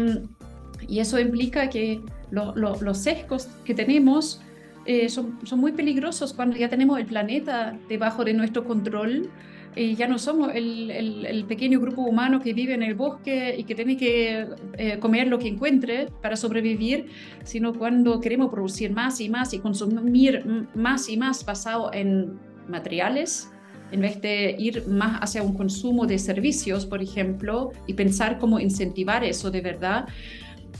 [0.86, 4.42] y eso implica que los sesgos que tenemos
[4.86, 9.30] eh, son, son muy peligrosos cuando ya tenemos el planeta debajo de nuestro control
[9.76, 13.64] y ya no somos el, el, pequeño grupo humano que vive en el bosque y
[13.64, 14.46] que tiene que
[14.78, 17.06] eh, comer lo que encuentre para sobrevivir,
[17.42, 23.50] sino cuando queremos producir más y más y consumir más y más basado en materiales,
[23.90, 28.60] en vez de ir más hacia un consumo de servicios, por ejemplo, y pensar cómo
[28.60, 30.06] incentivar eso de verdad.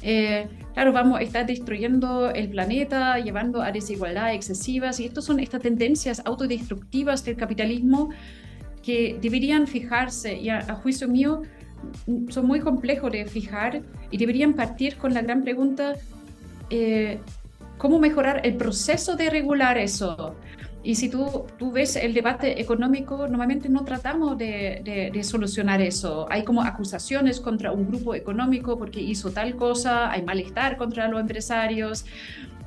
[0.02, 5.40] Eh, claro, vamos a estar destruyendo el planeta, llevando a desigualdades excesivas, y estas son
[5.40, 8.10] estas tendencias autodestructivas del capitalismo
[8.84, 11.42] que deberían fijarse, y a, juicio mío
[12.28, 15.94] son muy complejos de fijar, y deberían partir con la gran pregunta,
[16.70, 17.18] eh,
[17.78, 20.34] ¿cómo mejorar el proceso de regular eso?
[20.82, 26.26] Y si tú, tú ves el debate económico, normalmente no tratamos de, de, solucionar eso.
[26.30, 31.22] Hay como acusaciones contra un grupo económico porque hizo tal cosa, hay malestar contra los
[31.22, 32.04] empresarios,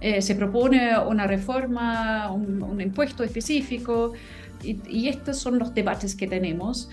[0.02, 4.14] eh, se propone una reforma, un, un impuesto específico,
[4.64, 6.90] y, estos son los debates que tenemos,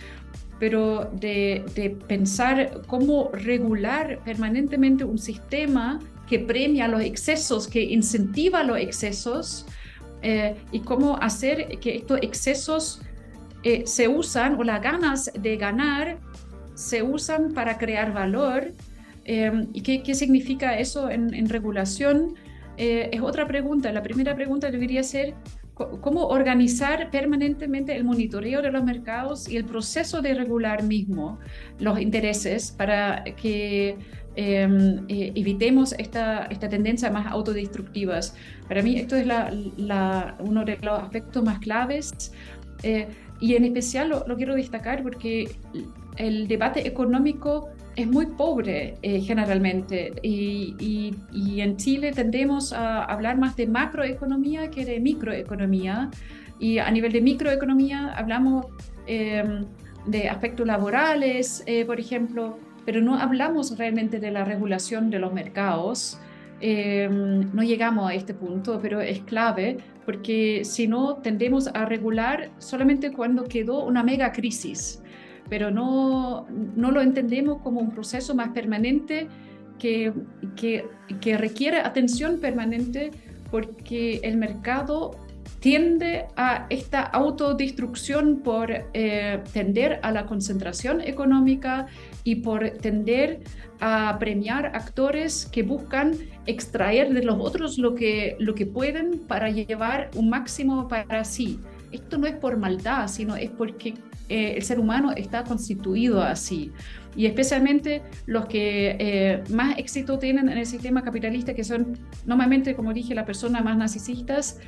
[0.58, 8.78] pero de, pensar cómo regular permanentemente un sistema que premia los excesos, que incentiva los
[8.78, 9.66] excesos,
[10.22, 13.02] eh, y cómo hacer que estos excesos
[13.86, 16.18] se usan, o las ganas de ganar,
[16.74, 18.72] se usan para crear valor.
[19.24, 22.34] ¿Y qué, significa eso en regulación?
[22.76, 23.92] es otra pregunta.
[23.92, 25.34] La primera pregunta debería ser,
[25.74, 31.38] cómo organizar permanentemente el monitoreo de los mercados y el proceso de regular mismo
[31.80, 33.96] los intereses para que
[34.36, 38.36] em, eh, evitemos esta, esta tendencia más autodestructivas.
[38.68, 42.32] Para mí esto es la, uno de los aspectos más claves
[42.82, 43.08] eh,
[43.40, 45.56] y en especial lo, quiero destacar porque
[46.16, 50.12] el debate económico es muy pobre eh, generalmente.
[50.22, 50.74] Y,
[51.32, 56.10] y, en Chile tendemos a hablar más de macroeconomía que de microeconomía.
[56.58, 58.66] Y a nivel de microeconomía hablamos
[59.06, 59.64] em,
[60.06, 65.32] de aspectos laborales, eh, por ejemplo, pero no hablamos realmente de la regulación de los
[65.32, 66.18] mercados.
[66.60, 72.50] Em, no llegamos a este punto, pero es clave porque si no tendemos a regular
[72.58, 75.02] solamente cuando quedó una mega crisis
[75.48, 79.28] pero no, no lo entendemos como un proceso más permanente
[79.78, 80.12] que,
[80.56, 80.86] que,
[81.20, 83.10] que requiere atención permanente
[83.50, 85.12] porque el mercado
[85.64, 91.86] tiende a esta autodestrucción por eh, tender a la concentración económica
[92.22, 93.40] y por tender
[93.80, 96.12] a premiar actores que buscan
[96.44, 101.58] extraer de los otros lo que, lo que pueden para llevar un máximo para sí.
[101.92, 103.94] Esto no es por maldad, sino es porque
[104.28, 106.72] eh, el ser humano está constituido así.
[107.16, 112.74] Y especialmente los que eh, más éxito tienen en el sistema capitalista, que son normalmente,
[112.74, 114.58] como dije, las personas más narcisistas,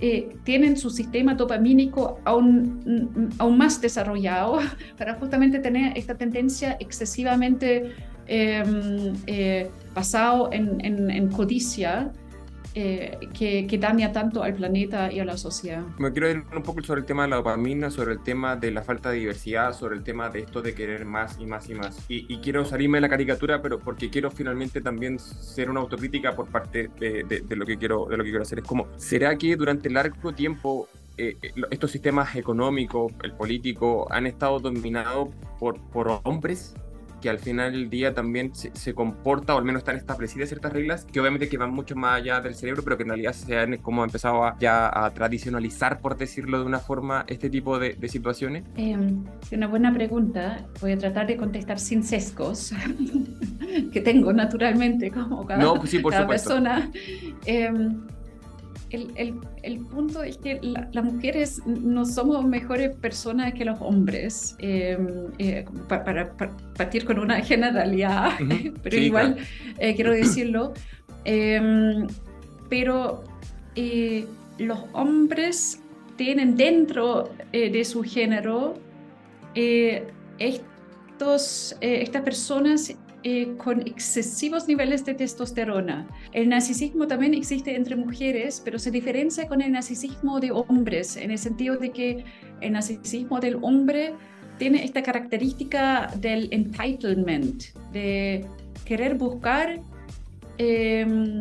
[0.00, 4.58] eh, tienen su sistema dopamínico aún, aún más desarrollado
[4.98, 7.94] para justamente tener esta tendencia excesivamente
[8.26, 9.14] em,
[9.94, 12.12] basado en, en codicia
[12.78, 15.82] eh, que, daña tanto al planeta y a la sociedad.
[15.98, 18.70] Me quiero ir un poco sobre el tema de la dopamina, sobre el tema de
[18.70, 21.74] la falta de diversidad, sobre el tema de esto de querer más y más y
[21.74, 22.04] más.
[22.08, 26.48] Y, quiero salirme de la caricatura, pero porque quiero finalmente también ser una autocrítica por
[26.48, 28.58] parte de, lo, que quiero, de lo que quiero hacer.
[28.58, 30.86] Es como, ¿será que durante largo tiempo
[31.16, 36.74] eh, eh, estos sistemas económicos, el político, han estado dominados por, por hombres?
[37.26, 41.06] Que al final del día también se, comporta, o al menos están establecidas ciertas reglas,
[41.06, 43.78] que obviamente que van mucho más allá del cerebro, pero que en realidad se han
[43.78, 48.62] como empezado a, ya a tradicionalizar, por decirlo de una forma, este tipo de, situaciones?
[48.76, 48.96] Eh,
[49.50, 50.64] una buena pregunta.
[50.80, 52.72] Voy a tratar de contestar sin sesgos,
[53.92, 56.92] que tengo naturalmente como cada, no, pues sí, por cada persona.
[57.44, 57.72] Eh,
[58.90, 65.32] el, el, punto es que las mujeres no somos mejores personas que los hombres, em,
[65.38, 66.32] eh, para,
[66.76, 68.32] partir con una generalidad,
[68.82, 69.38] pero igual
[69.78, 70.72] eh, quiero decirlo.
[71.24, 72.06] Em,
[72.68, 73.24] pero
[73.74, 74.26] eh,
[74.58, 75.80] los hombres
[76.16, 78.74] tienen dentro de su género
[80.38, 82.94] estos, estas personas
[83.28, 86.06] eh, con excesivos niveles de testosterona.
[86.32, 91.32] El narcisismo también existe entre mujeres, pero se diferencia con el narcisismo de hombres, en
[91.32, 92.24] el sentido de que
[92.60, 94.14] el narcisismo del hombre
[94.58, 98.46] tiene esta característica del entitlement, de
[98.84, 99.80] querer buscar
[100.58, 101.40] em,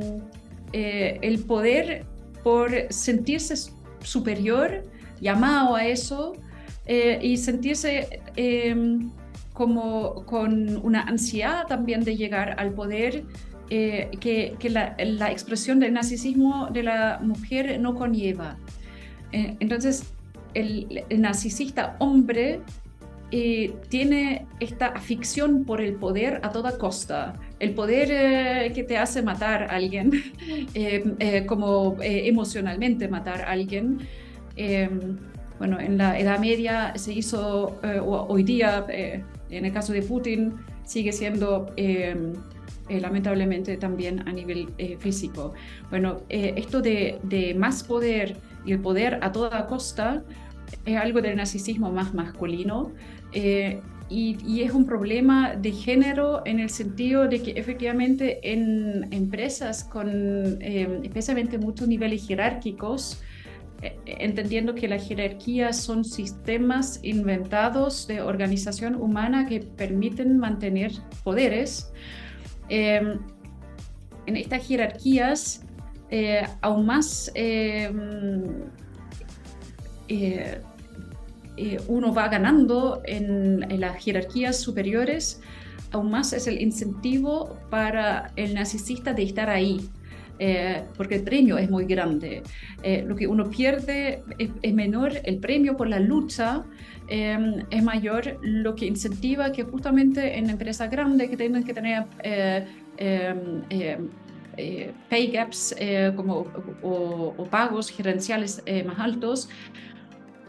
[0.73, 2.03] eh, el poder
[2.43, 3.71] por sentirse
[4.01, 4.83] superior,
[5.21, 6.33] llamado a eso,
[6.87, 9.11] eh, y sentirse em,
[9.55, 13.23] como con una ansiedad también de llegar al poder
[13.69, 18.57] eh, que, que la, la, expresión del narcisismo de la mujer no conlleva.
[19.31, 20.13] Eh, entonces,
[20.53, 22.59] el, narcisista hombre
[23.31, 29.21] eh, tiene esta afición por el poder a toda costa, el poder que te hace
[29.21, 30.11] matar a alguien,
[31.47, 33.99] como emocionalmente matar a alguien.
[35.57, 38.85] bueno, en la Edad Media se hizo, hoy día
[39.49, 40.53] en el caso de Putin
[40.83, 42.33] sigue siendo em,
[42.89, 45.53] eh, lamentablemente también a nivel eh, físico.
[45.89, 50.23] Bueno, eh, esto de, más poder y el poder a toda costa
[50.85, 52.91] es algo del narcisismo más masculino.
[54.07, 60.07] Y, es un problema de género en el sentido de que efectivamente en empresas con
[60.61, 63.24] em, especialmente muchos niveles jerárquicos, eh,
[64.05, 70.91] entendiendo que las jerarquías son sistemas inventados de organización humana que permiten mantener
[71.23, 71.91] poderes.
[72.69, 73.19] Em,
[74.25, 75.63] en estas jerarquías,
[76.09, 78.43] eh, aún más em,
[80.07, 80.61] eh,
[81.87, 85.41] uno va ganando en, en, las jerarquías superiores,
[85.91, 89.89] aún más es el incentivo para el narcisista de estar ahí.
[90.39, 92.43] Eh, porque el premio es muy grande.
[92.83, 96.63] Eh, lo que uno pierde es, menor, el premio por la lucha
[97.07, 102.05] em, es mayor, lo que incentiva que justamente en empresas grandes que tienen que tener
[102.23, 104.09] em, em,
[105.09, 105.75] pay gaps
[106.15, 106.47] como,
[106.81, 109.49] o, pagos gerenciales más altos,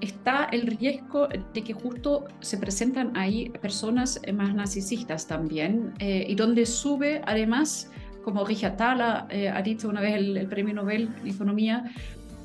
[0.00, 6.66] está el riesgo de que justo se presentan ahí personas más narcisistas también, y donde
[6.66, 7.90] sube además
[8.26, 11.84] como Richard ha dicho una vez el, premio Nobel de Economía,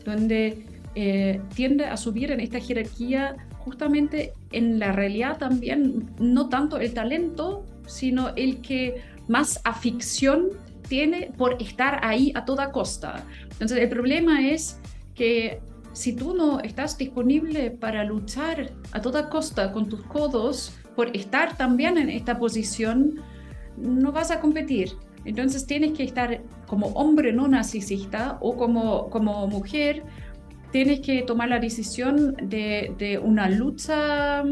[0.05, 0.63] donde
[0.93, 6.93] eh, tiende a subir en esta jerarquía justamente en la realidad también, no tanto el
[6.93, 10.49] talento, sino el que más afición
[10.87, 13.25] tiene por estar ahí a toda costa.
[13.49, 14.79] Entonces el problema es
[15.15, 15.61] que
[15.93, 21.57] si tú no estás disponible para luchar a toda costa con tus codos por estar
[21.57, 23.19] también en esta posición,
[23.77, 24.91] no vas a competir.
[25.25, 30.03] Entonces tienes que estar como hombre no narcisista o como, como mujer,
[30.71, 34.43] tienes que tomar la decisión de, una lucha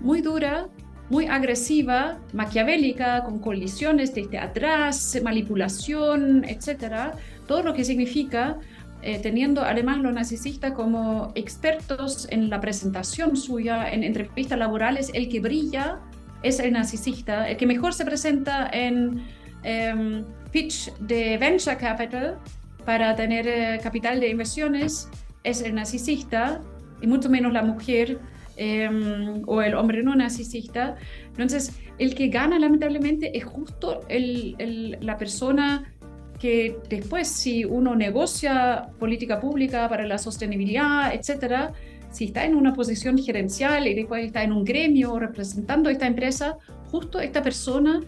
[0.00, 0.68] muy dura,
[1.10, 7.12] muy agresiva, maquiavélica, con colisiones desde atrás, manipulación, etcétera,
[7.46, 8.58] todo lo que significa
[9.02, 15.28] eh, teniendo además los narcisistas como expertos en la presentación suya, en entrevistas laborales, el
[15.28, 16.00] que brilla
[16.42, 19.22] es el narcisista, el que mejor se presenta en
[19.68, 22.38] Em, pitch de venture capital
[22.84, 25.08] para tener eh, capital de inversiones
[25.42, 26.60] es el narcisista
[27.00, 28.20] y mucho menos la mujer
[28.56, 30.94] em, o el hombre no narcisista.
[31.30, 35.92] Entonces, el que gana lamentablemente es justo el, la persona
[36.38, 41.72] que después, si uno negocia política pública para la sostenibilidad, etcétera,
[42.12, 46.56] si está en una posición gerencial y después está en un gremio representando esta empresa,
[46.88, 48.00] justo esta persona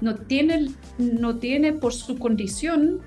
[0.00, 3.00] no tiene, no tiene por su condición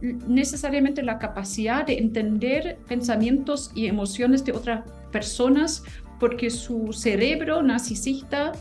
[0.00, 5.82] necesariamente la capacidad de entender pensamientos y emociones de otras personas
[6.20, 8.52] porque su cerebro narcisista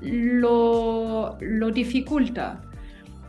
[0.00, 2.60] lo, lo dificulta.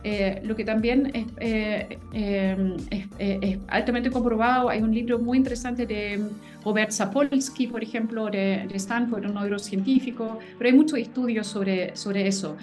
[0.08, 5.36] Eh, lo que también es, eh, em, eh, es, altamente comprobado, hay un libro muy
[5.36, 6.20] interesante de
[6.64, 12.28] Robert Sapolsky, por ejemplo, de, de Stanford, un neurocientífico, pero hay muchos estudios sobre, sobre
[12.28, 12.56] eso.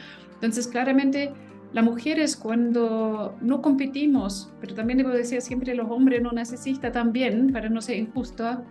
[0.44, 1.32] Entonces, claramente,
[1.72, 7.54] las mujeres cuando no competimos, pero también debo decir siempre los hombres no necesitan también,
[7.54, 8.62] para no ser injusta,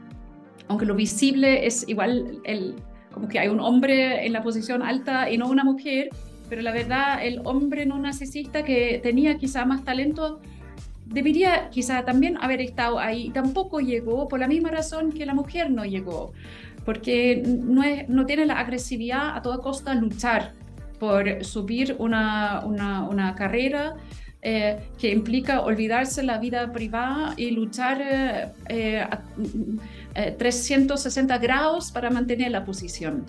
[0.68, 2.74] aunque lo visible es igual, el,
[3.10, 6.10] como que hay un hombre en la posición alta y no una mujer,
[6.50, 10.42] pero la verdad el hombre no necesita que tenía quizá más talento,
[11.06, 13.30] debería quizá también haber estado ahí.
[13.30, 16.34] Tampoco llegó por la misma razón que la mujer no llegó,
[16.84, 20.52] porque no, es, no tiene la agresividad a toda costa luchar
[21.02, 23.96] por subir una, una, carrera
[24.40, 28.00] eh, que implica olvidarse la vida privada y luchar
[28.68, 29.20] eh, a,
[30.38, 33.26] 360 eh, grados para mantener la posición.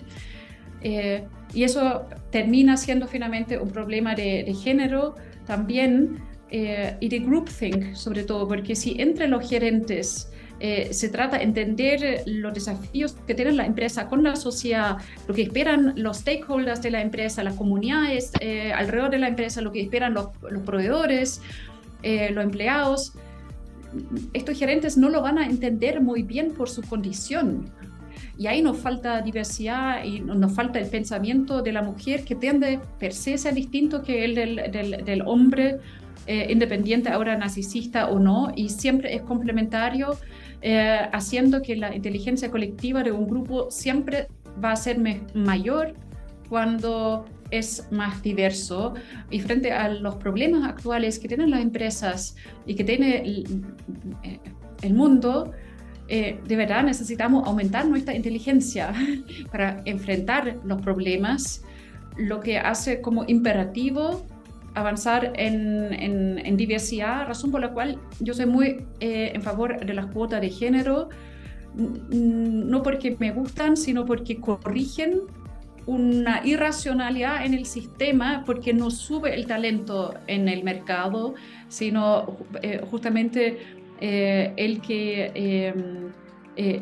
[1.52, 6.22] y eso termina siendo finalmente un problema de, de género también
[7.00, 10.30] y de groupthink sobre todo, porque si entre los gerentes
[10.66, 14.96] eh, se trata de entender los desafíos que tiene la empresa con la sociedad,
[15.28, 19.60] lo que esperan los stakeholders de la empresa, las comunidades eh, alrededor de la empresa,
[19.60, 20.28] lo que esperan los,
[20.64, 21.42] proveedores,
[22.02, 23.12] eh, los empleados.
[24.32, 27.70] Estos gerentes no lo van a entender muy bien por su condición.
[28.38, 32.80] Y ahí nos falta diversidad y nos falta el pensamiento de la mujer que tiende
[32.98, 35.78] per se ser distinto que el del, del, del hombre
[36.26, 40.16] independiente, ahora narcisista o no, y siempre es complementario
[40.66, 44.28] eh, haciendo que la inteligencia colectiva de un grupo siempre
[44.64, 44.98] va a ser
[45.34, 45.92] mayor
[46.48, 48.94] cuando es más diverso.
[49.30, 52.34] Y frente a los problemas actuales que tienen las empresas
[52.64, 53.44] y que tiene
[54.80, 55.52] el, mundo,
[56.08, 58.94] eh, de verdad necesitamos aumentar nuestra inteligencia
[59.52, 61.62] para enfrentar los problemas,
[62.16, 64.24] lo que hace como imperativo
[64.74, 70.06] avanzar en, diversidad, razón por la cual yo soy muy eh, en favor de las
[70.06, 71.08] cuotas de género,
[71.76, 75.22] no porque me gustan, sino porque corrigen
[75.86, 81.34] una irracionalidad en el sistema porque no sube el talento en el mercado,
[81.68, 83.58] sino eh, justamente
[84.00, 86.12] eh, el que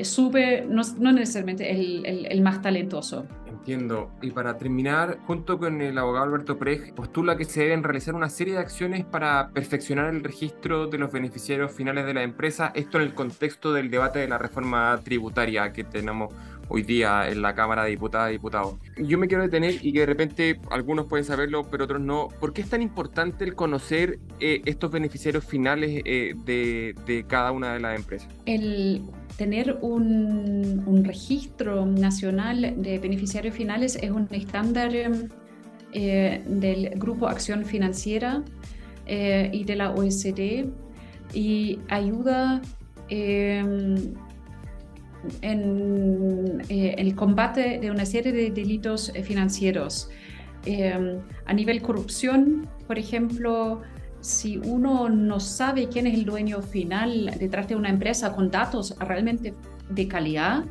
[0.03, 3.27] sube, no, necesariamente el más talentoso.
[3.63, 4.11] Entiendo.
[4.21, 8.29] Y para terminar, junto con el abogado Alberto Prej, postula que se deben realizar una
[8.29, 12.99] serie de acciones para perfeccionar el registro de los beneficiarios finales de la empresa, esto
[12.99, 16.35] en el contexto del debate de la reforma tributaria que tenemos
[16.69, 18.75] hoy día en la Cámara de Diputadas y Diputados.
[18.97, 22.29] Yo me quiero detener y que de repente algunos pueden saberlo, pero otros no.
[22.41, 27.53] ¿Por qué es tan importante el conocer eh, estos beneficiarios finales eh, de, de, cada
[27.53, 28.29] una de las empresas?
[28.47, 29.05] El
[29.37, 34.93] tener un, registro nacional de beneficiarios finales es un estándar
[35.93, 38.43] eh, del Grupo Acción Financiera
[39.07, 40.67] y de la OECD
[41.35, 42.63] y ayuda
[45.41, 50.11] en eh, el combate de una serie de delitos eh, financieros.
[50.65, 53.83] Eh, a nivel corrupción, por ejemplo,
[54.23, 58.97] si uno no sabe quién es el dueño final detrás de una empresa con datos
[58.99, 59.53] realmente
[59.91, 60.65] de calidad,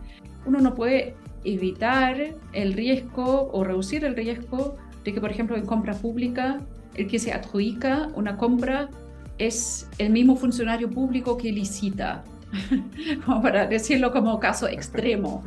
[0.46, 5.66] uno no puede evitar el riesgo o reducir el riesgo de que, por ejemplo, en
[5.66, 6.62] compra pública,
[6.96, 8.90] el que se adjudica una compra
[9.38, 12.24] es el mismo funcionario público que licita.
[13.42, 15.44] para decirlo como caso extremo,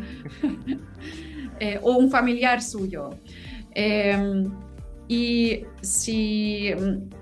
[1.60, 3.10] eh, o un familiar suyo.
[3.74, 4.50] Em,
[5.06, 6.72] y si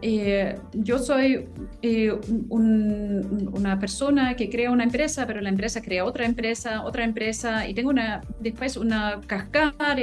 [0.02, 1.48] eh, yo soy
[1.82, 2.12] eh,
[2.48, 7.74] una persona que crea una empresa, pero la empresa crea otra empresa, otra empresa, y
[7.74, 9.96] tengo una, después una cascada,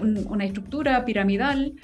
[0.00, 1.74] una estructura piramidal,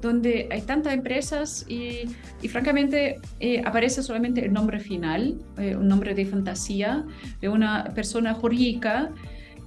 [0.00, 2.08] donde hay tantas empresas y,
[2.48, 7.04] francamente eh, aparece solamente el nombre final, eh, un nombre de fantasía
[7.40, 9.10] de una persona jurídica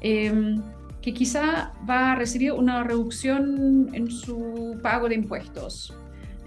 [0.02, 0.62] em,
[1.02, 5.94] que quizá va a recibir una reducción en su pago de impuestos.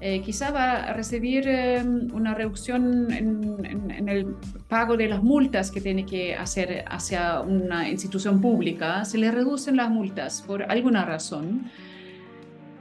[0.05, 4.35] Eh, quizá va a recibir em, una reducción en, en, el
[4.67, 9.05] pago de las multas que tiene que hacer hacia una institución pública.
[9.05, 11.71] Se le reducen las multas por alguna razón.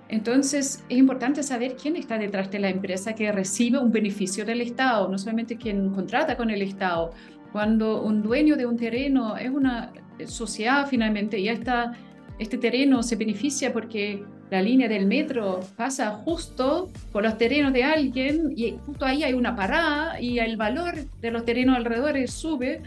[0.10, 4.60] Entonces, es importante saber quién está detrás de la empresa que recibe un beneficio del
[4.60, 7.12] Estado, no solamente quien contrata con el Estado.
[7.52, 9.94] Cuando un dueño de un terreno es una
[10.28, 11.94] sociedad finalmente, ya está,
[12.40, 17.86] este terreno se beneficia porque la línea del metro pasa justo por los terrenos de
[17.86, 22.82] alguien y justo ahí hay una parada y el valor de los terrenos alrededor sube.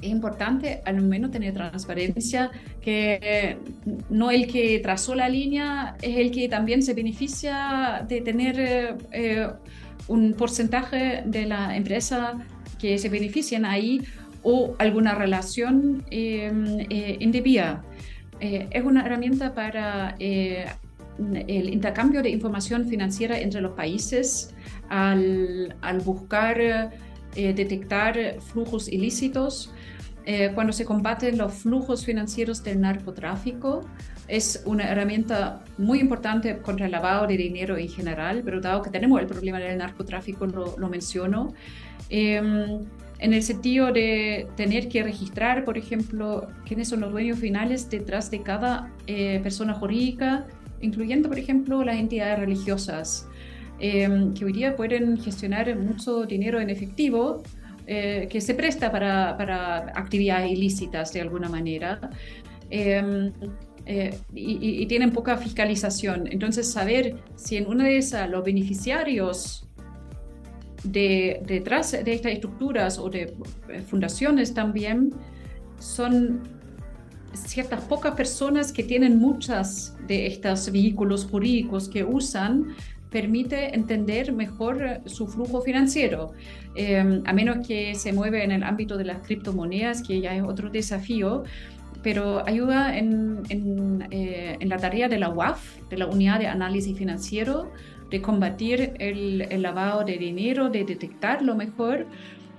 [0.00, 3.56] Es importante al menos tener transparencia, que
[4.10, 9.48] no el que trazó la línea es el que también se beneficia de tener eh,
[10.06, 12.38] un porcentaje de la empresa
[12.78, 14.02] que se benefician ahí
[14.42, 17.82] o alguna relación em, eh, indebida.
[18.40, 24.54] Eh, es una herramienta para el intercambio de información financiera entre los países
[24.88, 26.90] al, al buscar
[27.34, 29.72] detectar flujos ilícitos
[30.24, 33.80] eh, cuando se combaten los flujos financieros del narcotráfico.
[34.28, 38.90] Es una herramienta muy importante contra el lavado de dinero en general, pero dado que
[38.90, 41.52] tenemos el problema del narcotráfico, lo, menciono.
[42.08, 42.84] Em,
[43.22, 48.32] en el sentido de tener que registrar, por ejemplo, quiénes son los dueños finales detrás
[48.32, 50.44] de cada eh, persona jurídica,
[50.80, 53.28] incluyendo, por ejemplo, las entidades religiosas,
[53.78, 57.44] em, que hoy día pueden gestionar mucho dinero en efectivo,
[57.86, 62.10] eh, que se presta para, para, actividades ilícitas de alguna manera.
[62.70, 63.32] Em,
[63.86, 66.28] eh, y, tienen poca fiscalización.
[66.30, 69.68] Entonces, saber si en una de esas los beneficiarios
[70.84, 73.34] de, detrás de estas estructuras o de
[73.68, 75.12] eh, fundaciones también
[75.78, 76.40] son
[77.34, 82.74] ciertas pocas personas que tienen muchas de estos vehículos jurídicos que usan
[83.10, 86.32] permite entender mejor eh, su flujo financiero,
[86.74, 90.42] em, a menos que se mueve en el ámbito de las criptomonedas, que ya es
[90.42, 91.44] otro desafío,
[92.02, 96.48] pero ayuda en, en, eh, en la tarea de la UAF, de la Unidad de
[96.48, 97.70] Análisis Financiero,
[98.12, 102.06] de combatir el, el lavado de dinero, de detectarlo mejor,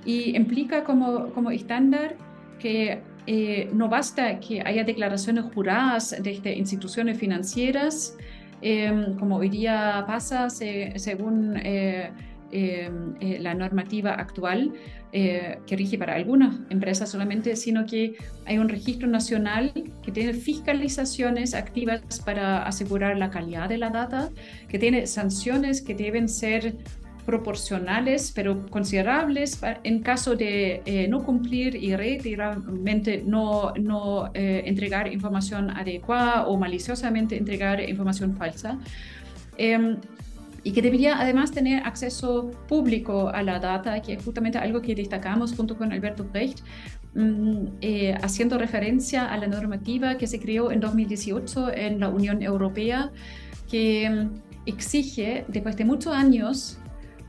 [0.04, 2.18] y implica como, como estándar
[2.60, 8.18] que eh, no basta que haya declaraciones juradas de instituciones financieras,
[8.66, 12.12] Em, como hoy día pasa según eh,
[12.54, 14.74] em, eh, la normativa actual
[15.12, 20.34] eh, que rige para algunas empresas solamente, sino que hay un registro nacional que tiene
[20.34, 24.30] fiscalizaciones activas para asegurar la calidad de la data,
[24.68, 26.76] que tiene sanciones que deben ser
[27.26, 35.12] proporcionales, pero considerables en caso de eh, no cumplir y reiteradamente no, no eh, entregar
[35.12, 38.78] información adecuada o maliciosamente entregar información falsa.
[39.58, 39.98] Em,
[40.64, 44.96] y que debería además tener acceso público a la data, que es justamente algo que
[44.96, 46.62] destacamos junto con Alberto Brecht,
[47.16, 52.42] mm, eh, haciendo referencia a la normativa que se creó en 2018 en la Unión
[52.42, 53.12] Europea,
[53.70, 54.30] que mm,
[54.66, 56.80] exige, después de muchos años,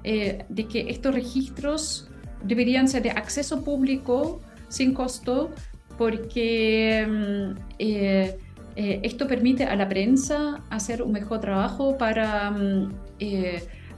[0.05, 2.09] eh, de que estos registros
[2.45, 5.51] deberían ser de acceso público sin costo
[5.97, 8.39] porque mm, eh,
[8.77, 12.93] eh, esto permite a la prensa hacer un mejor trabajo para, mm,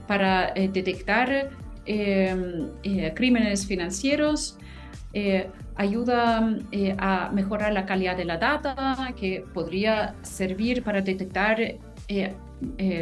[0.07, 1.49] para detectar
[3.15, 4.57] crímenes financieros,
[5.75, 6.57] ayuda
[6.97, 11.57] a mejorar la calidad de la data, que podría servir para detectar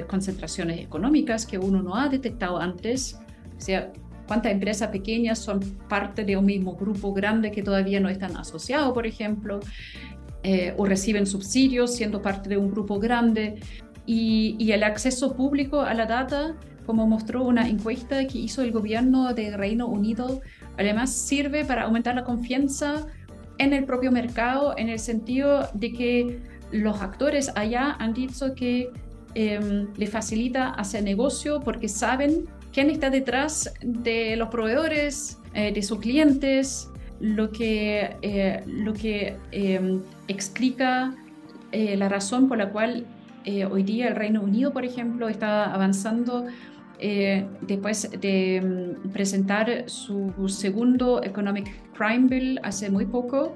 [0.07, 3.19] concentraciones económicas que uno no ha detectado antes.
[3.57, 3.91] O sea,
[4.28, 8.93] cuántas empresas pequeñas son parte de un mismo grupo grande que todavía no están asociados,
[8.93, 9.59] por ejemplo,
[10.47, 13.55] eh, o reciben subsidios siendo parte de un grupo grande.
[14.05, 19.33] Y, el acceso público a la data, como mostró una encuesta que hizo el gobierno
[19.33, 20.41] de Reino Unido,
[20.77, 23.07] además sirve para aumentar la confianza
[23.57, 26.39] en el propio mercado, en el sentido de que
[26.71, 28.91] los actores allá han dicho que
[29.33, 35.81] eh, le facilita hacer negocio porque saben quién está detrás de los proveedores, eh, de
[35.81, 36.87] sus clientes,
[37.20, 41.16] lo que, eh, lo que em, explica
[41.72, 43.05] eh, la razón por la cual
[43.70, 46.47] hoy día el Reino Unido, por ejemplo, está avanzando
[47.61, 53.53] después de em, presentar su segundo Economic Crime Bill hace muy poco.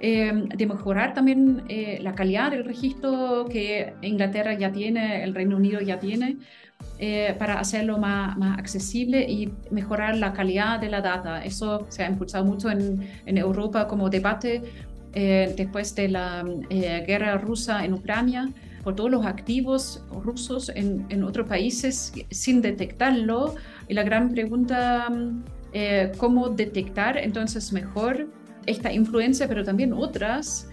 [0.00, 1.62] Em, de mejorar también
[2.00, 6.38] la calidad del registro que Inglaterra ya tiene, el Reino Unido ya tiene,
[7.02, 11.42] eh, para hacerlo más, más, accesible y mejorar la calidad de la data.
[11.42, 14.62] Eso se ha impulsado mucho en, en Europa como debate
[15.14, 18.50] eh, después de la eh, guerra rusa en Ucrania
[18.84, 23.54] por todos los activos rusos en, en otros países sin detectarlo.
[23.88, 25.08] Y la gran pregunta,
[26.18, 28.28] ¿cómo detectar entonces mejor
[28.66, 30.68] esta influencia, pero también otras?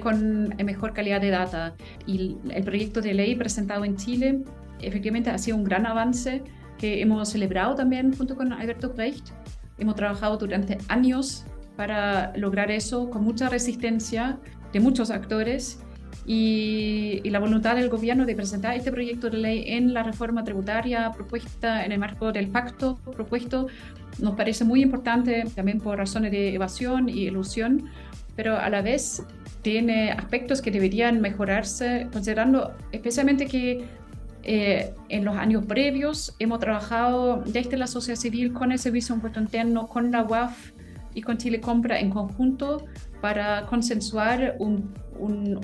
[0.00, 1.74] con mejor calidad de data.
[2.06, 4.42] Y el proyecto de ley presentado en Chile
[4.80, 6.42] efectivamente ha sido un gran avance
[6.78, 9.30] que hemos celebrado también junto con Alberto Brecht.
[9.78, 11.44] Hemos trabajado durante años
[11.76, 14.38] para lograr eso con mucha resistencia
[14.72, 15.80] de muchos actores
[16.26, 21.12] y, la voluntad del gobierno de presentar este proyecto de ley en la reforma tributaria
[21.12, 23.68] propuesta en el marco del pacto propuesto
[24.18, 27.90] nos parece muy importante también por razones de evasión y ilusión,
[28.34, 29.22] pero a la vez
[29.62, 33.84] tiene aspectos que deberían mejorarse, considerando especialmente que
[34.48, 39.18] eh, en los años previos hemos trabajado desde la sociedad civil con el Servicio de
[39.18, 40.70] Impuesto Interno, con la UAF
[41.14, 42.84] y con Chile Compra en conjunto
[43.20, 45.58] para consensuar un, un,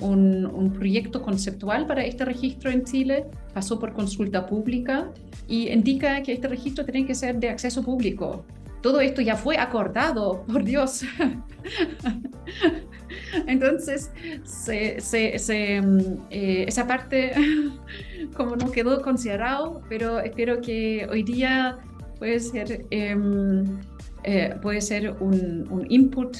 [0.51, 3.27] un, proyecto conceptual para este registro en Chile.
[3.53, 5.11] Pasó por consulta pública
[5.47, 8.43] y indica que este registro tiene que ser de acceso público.
[8.81, 11.05] Todo esto ya fue acordado, por Dios.
[13.47, 14.11] Entonces,
[14.43, 17.33] se, se, mm, eh, esa parte
[18.35, 21.77] como no quedó considerado, pero espero que hoy día
[22.19, 23.79] puede ser, em,
[24.23, 26.37] eh, puede ser un, un input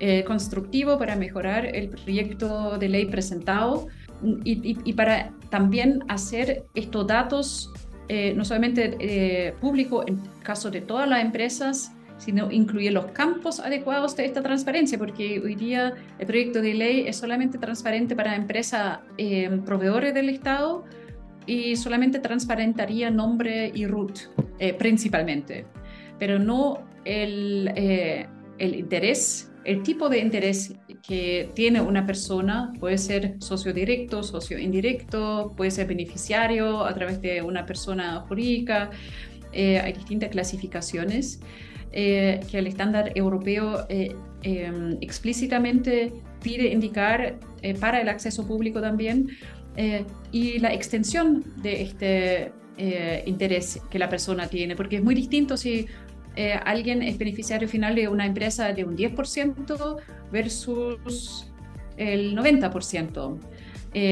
[0.00, 3.86] eh, constructivo para mejorar el proyecto de ley presentado
[4.44, 7.72] y, y, para también hacer estos datos
[8.36, 11.92] no solamente públicos en caso de todas las empresas,
[12.22, 17.04] sino incluir los campos adecuados de esta transparencia, porque hoy día el proyecto de ley
[17.08, 20.84] es solamente transparente para empresas eh, proveedores del Estado
[21.46, 24.20] y solamente transparentaría nombre y root
[24.60, 25.66] eh, principalmente,
[26.20, 32.98] pero no el, eh, el interés, el tipo de interés que tiene una persona, puede
[32.98, 38.90] ser socio directo, socio indirecto, puede ser beneficiario a través de una persona jurídica,
[39.52, 41.40] hay distintas clasificaciones.
[41.94, 46.10] Eh, que el estándar europeo eh, em, explícitamente
[46.42, 49.28] pide indicar eh, para el acceso público también
[50.32, 52.52] y la extensión de este
[53.24, 55.86] interés que la persona tiene, porque es muy distinto si
[56.66, 59.96] alguien es beneficiario final de una empresa de un 10%
[60.30, 61.50] versus
[61.96, 63.38] el 90%.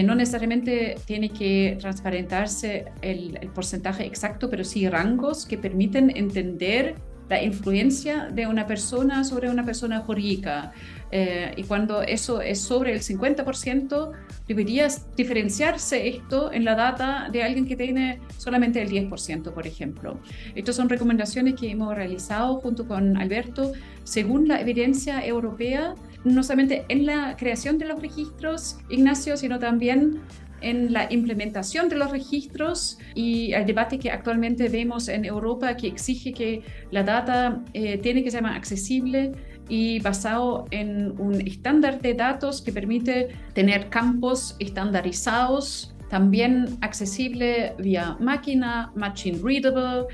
[0.03, 6.95] no necesariamente tiene que transparentarse el, el, porcentaje exacto, pero sí rangos que permiten entender
[7.31, 10.73] la influencia de una persona sobre una persona jurídica.
[11.13, 14.13] Eh, y cuando eso es sobre el 50%,
[14.49, 20.19] debería diferenciarse esto en la data de alguien que tiene solamente el 10%, por ejemplo.
[20.57, 23.73] Estas son recomendaciones que hemos realizado junto con Alberto
[24.03, 30.21] según la evidencia europea, no solamente en la creación de los registros, Ignacio, sino también
[30.61, 35.89] en la implementación de los registros y el debate que actualmente vemos en Europa que
[35.89, 39.33] exige que la data eh, tiene que ser más accesible
[39.69, 48.17] y basado en un estándar de datos que permite tener campos estandarizados, también accesible vía
[48.19, 50.07] máquina, machine readable,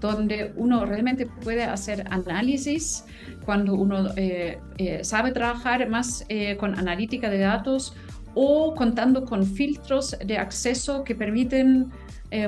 [0.00, 3.04] donde uno realmente puede hacer análisis,
[3.44, 7.94] cuando uno eh, eh, sabe trabajar más eh, con analítica de datos
[8.34, 11.90] o contando con filtros de acceso que permiten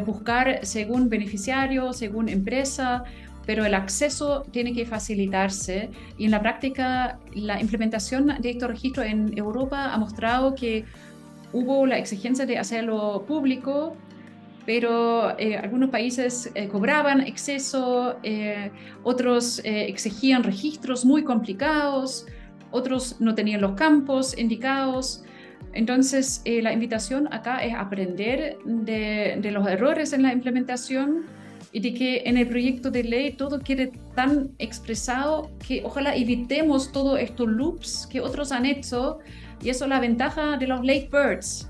[0.07, 3.05] buscar según beneficiario, según empresa,
[3.45, 9.03] pero el acceso tiene que facilitarse y en la práctica la implementación de este registro
[9.03, 10.87] en Europa ha mostrado que
[11.53, 13.95] hubo la exigencia de hacerlo público
[14.67, 18.71] pero eh, algunos países eh, cobraban exceso, eh,
[19.03, 22.27] otros exigían registros muy complicados,
[22.71, 25.23] otros no tenían los campos indicados.
[25.75, 31.23] Entonces, la invitación acá es aprender de, los errores en la implementación
[31.73, 36.93] y de que en el proyecto de ley todo quede tan expresado que ojalá evitemos
[36.93, 39.19] todos estos loops que otros han hecho.
[39.63, 41.69] Y eso es la ventaja de los late birds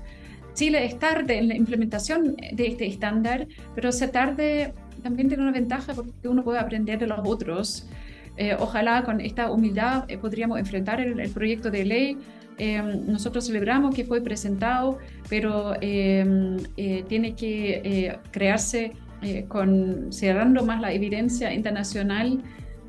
[0.55, 3.45] Chile es tarde en la implementación de este estándar,
[3.75, 7.87] pero ser tarde también tiene una ventaja porque uno puede aprender de los otros.
[8.37, 12.17] Eh, ojalá con esta humildad eh, podríamos enfrentar el, proyecto de ley.
[12.57, 14.99] Eh, nosotros celebramos que fue presentado,
[15.29, 18.93] pero tiene que crearse
[19.47, 22.41] con cerrando más la evidencia internacional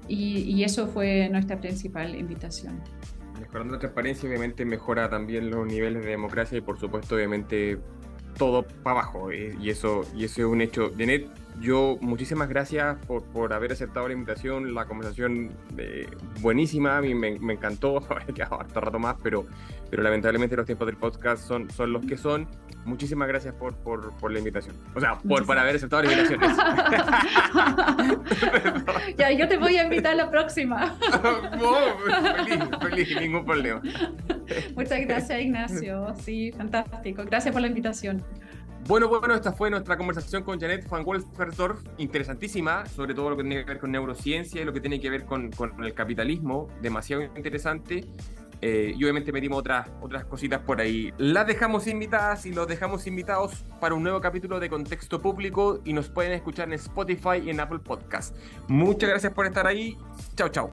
[0.08, 2.80] y, y eso fue nuestra principal invitación
[3.40, 7.78] mejorando la transparencia, obviamente mejora también los niveles de democracia y por supuesto, obviamente,
[8.36, 9.30] todo para abajo.
[9.30, 10.92] Eh, y eso, y eso es un hecho.
[10.96, 11.26] Janet,
[11.60, 16.06] yo muchísimas gracias por, por haber aceptado la invitación, la conversación eh,
[16.40, 19.46] buenísima, a mí me, me encantó, he quedado harto rato más, pero,
[19.90, 22.48] pero lamentablemente los tiempos del podcast son, son los que son.
[22.84, 24.76] Muchísimas gracias por, por, por la invitación.
[24.94, 26.40] O sea, por, por haber aceptado la invitación.
[29.16, 30.96] ya, yo te voy a invitar la próxima.
[32.46, 33.82] feliz, feliz, ningún problema.
[34.76, 36.14] Muchas gracias, Ignacio.
[36.20, 37.24] Sí, fantástico.
[37.24, 38.22] Gracias por la invitación.
[38.86, 43.42] Bueno, bueno, esta fue nuestra conversación con Janet van Wolfersdorf, interesantísima, sobre todo lo que
[43.42, 46.68] tiene que ver con neurociencia y lo que tiene que ver con, con el capitalismo,
[46.82, 48.04] demasiado interesante.
[48.62, 51.12] Eh, y obviamente metimos otras, otras cositas por ahí.
[51.18, 55.92] Las dejamos invitadas y los dejamos invitados para un nuevo capítulo de Contexto Público y
[55.92, 58.36] nos pueden escuchar en Spotify y en Apple Podcast.
[58.68, 59.98] Muchas gracias por estar ahí.
[60.36, 60.72] Chao, chao.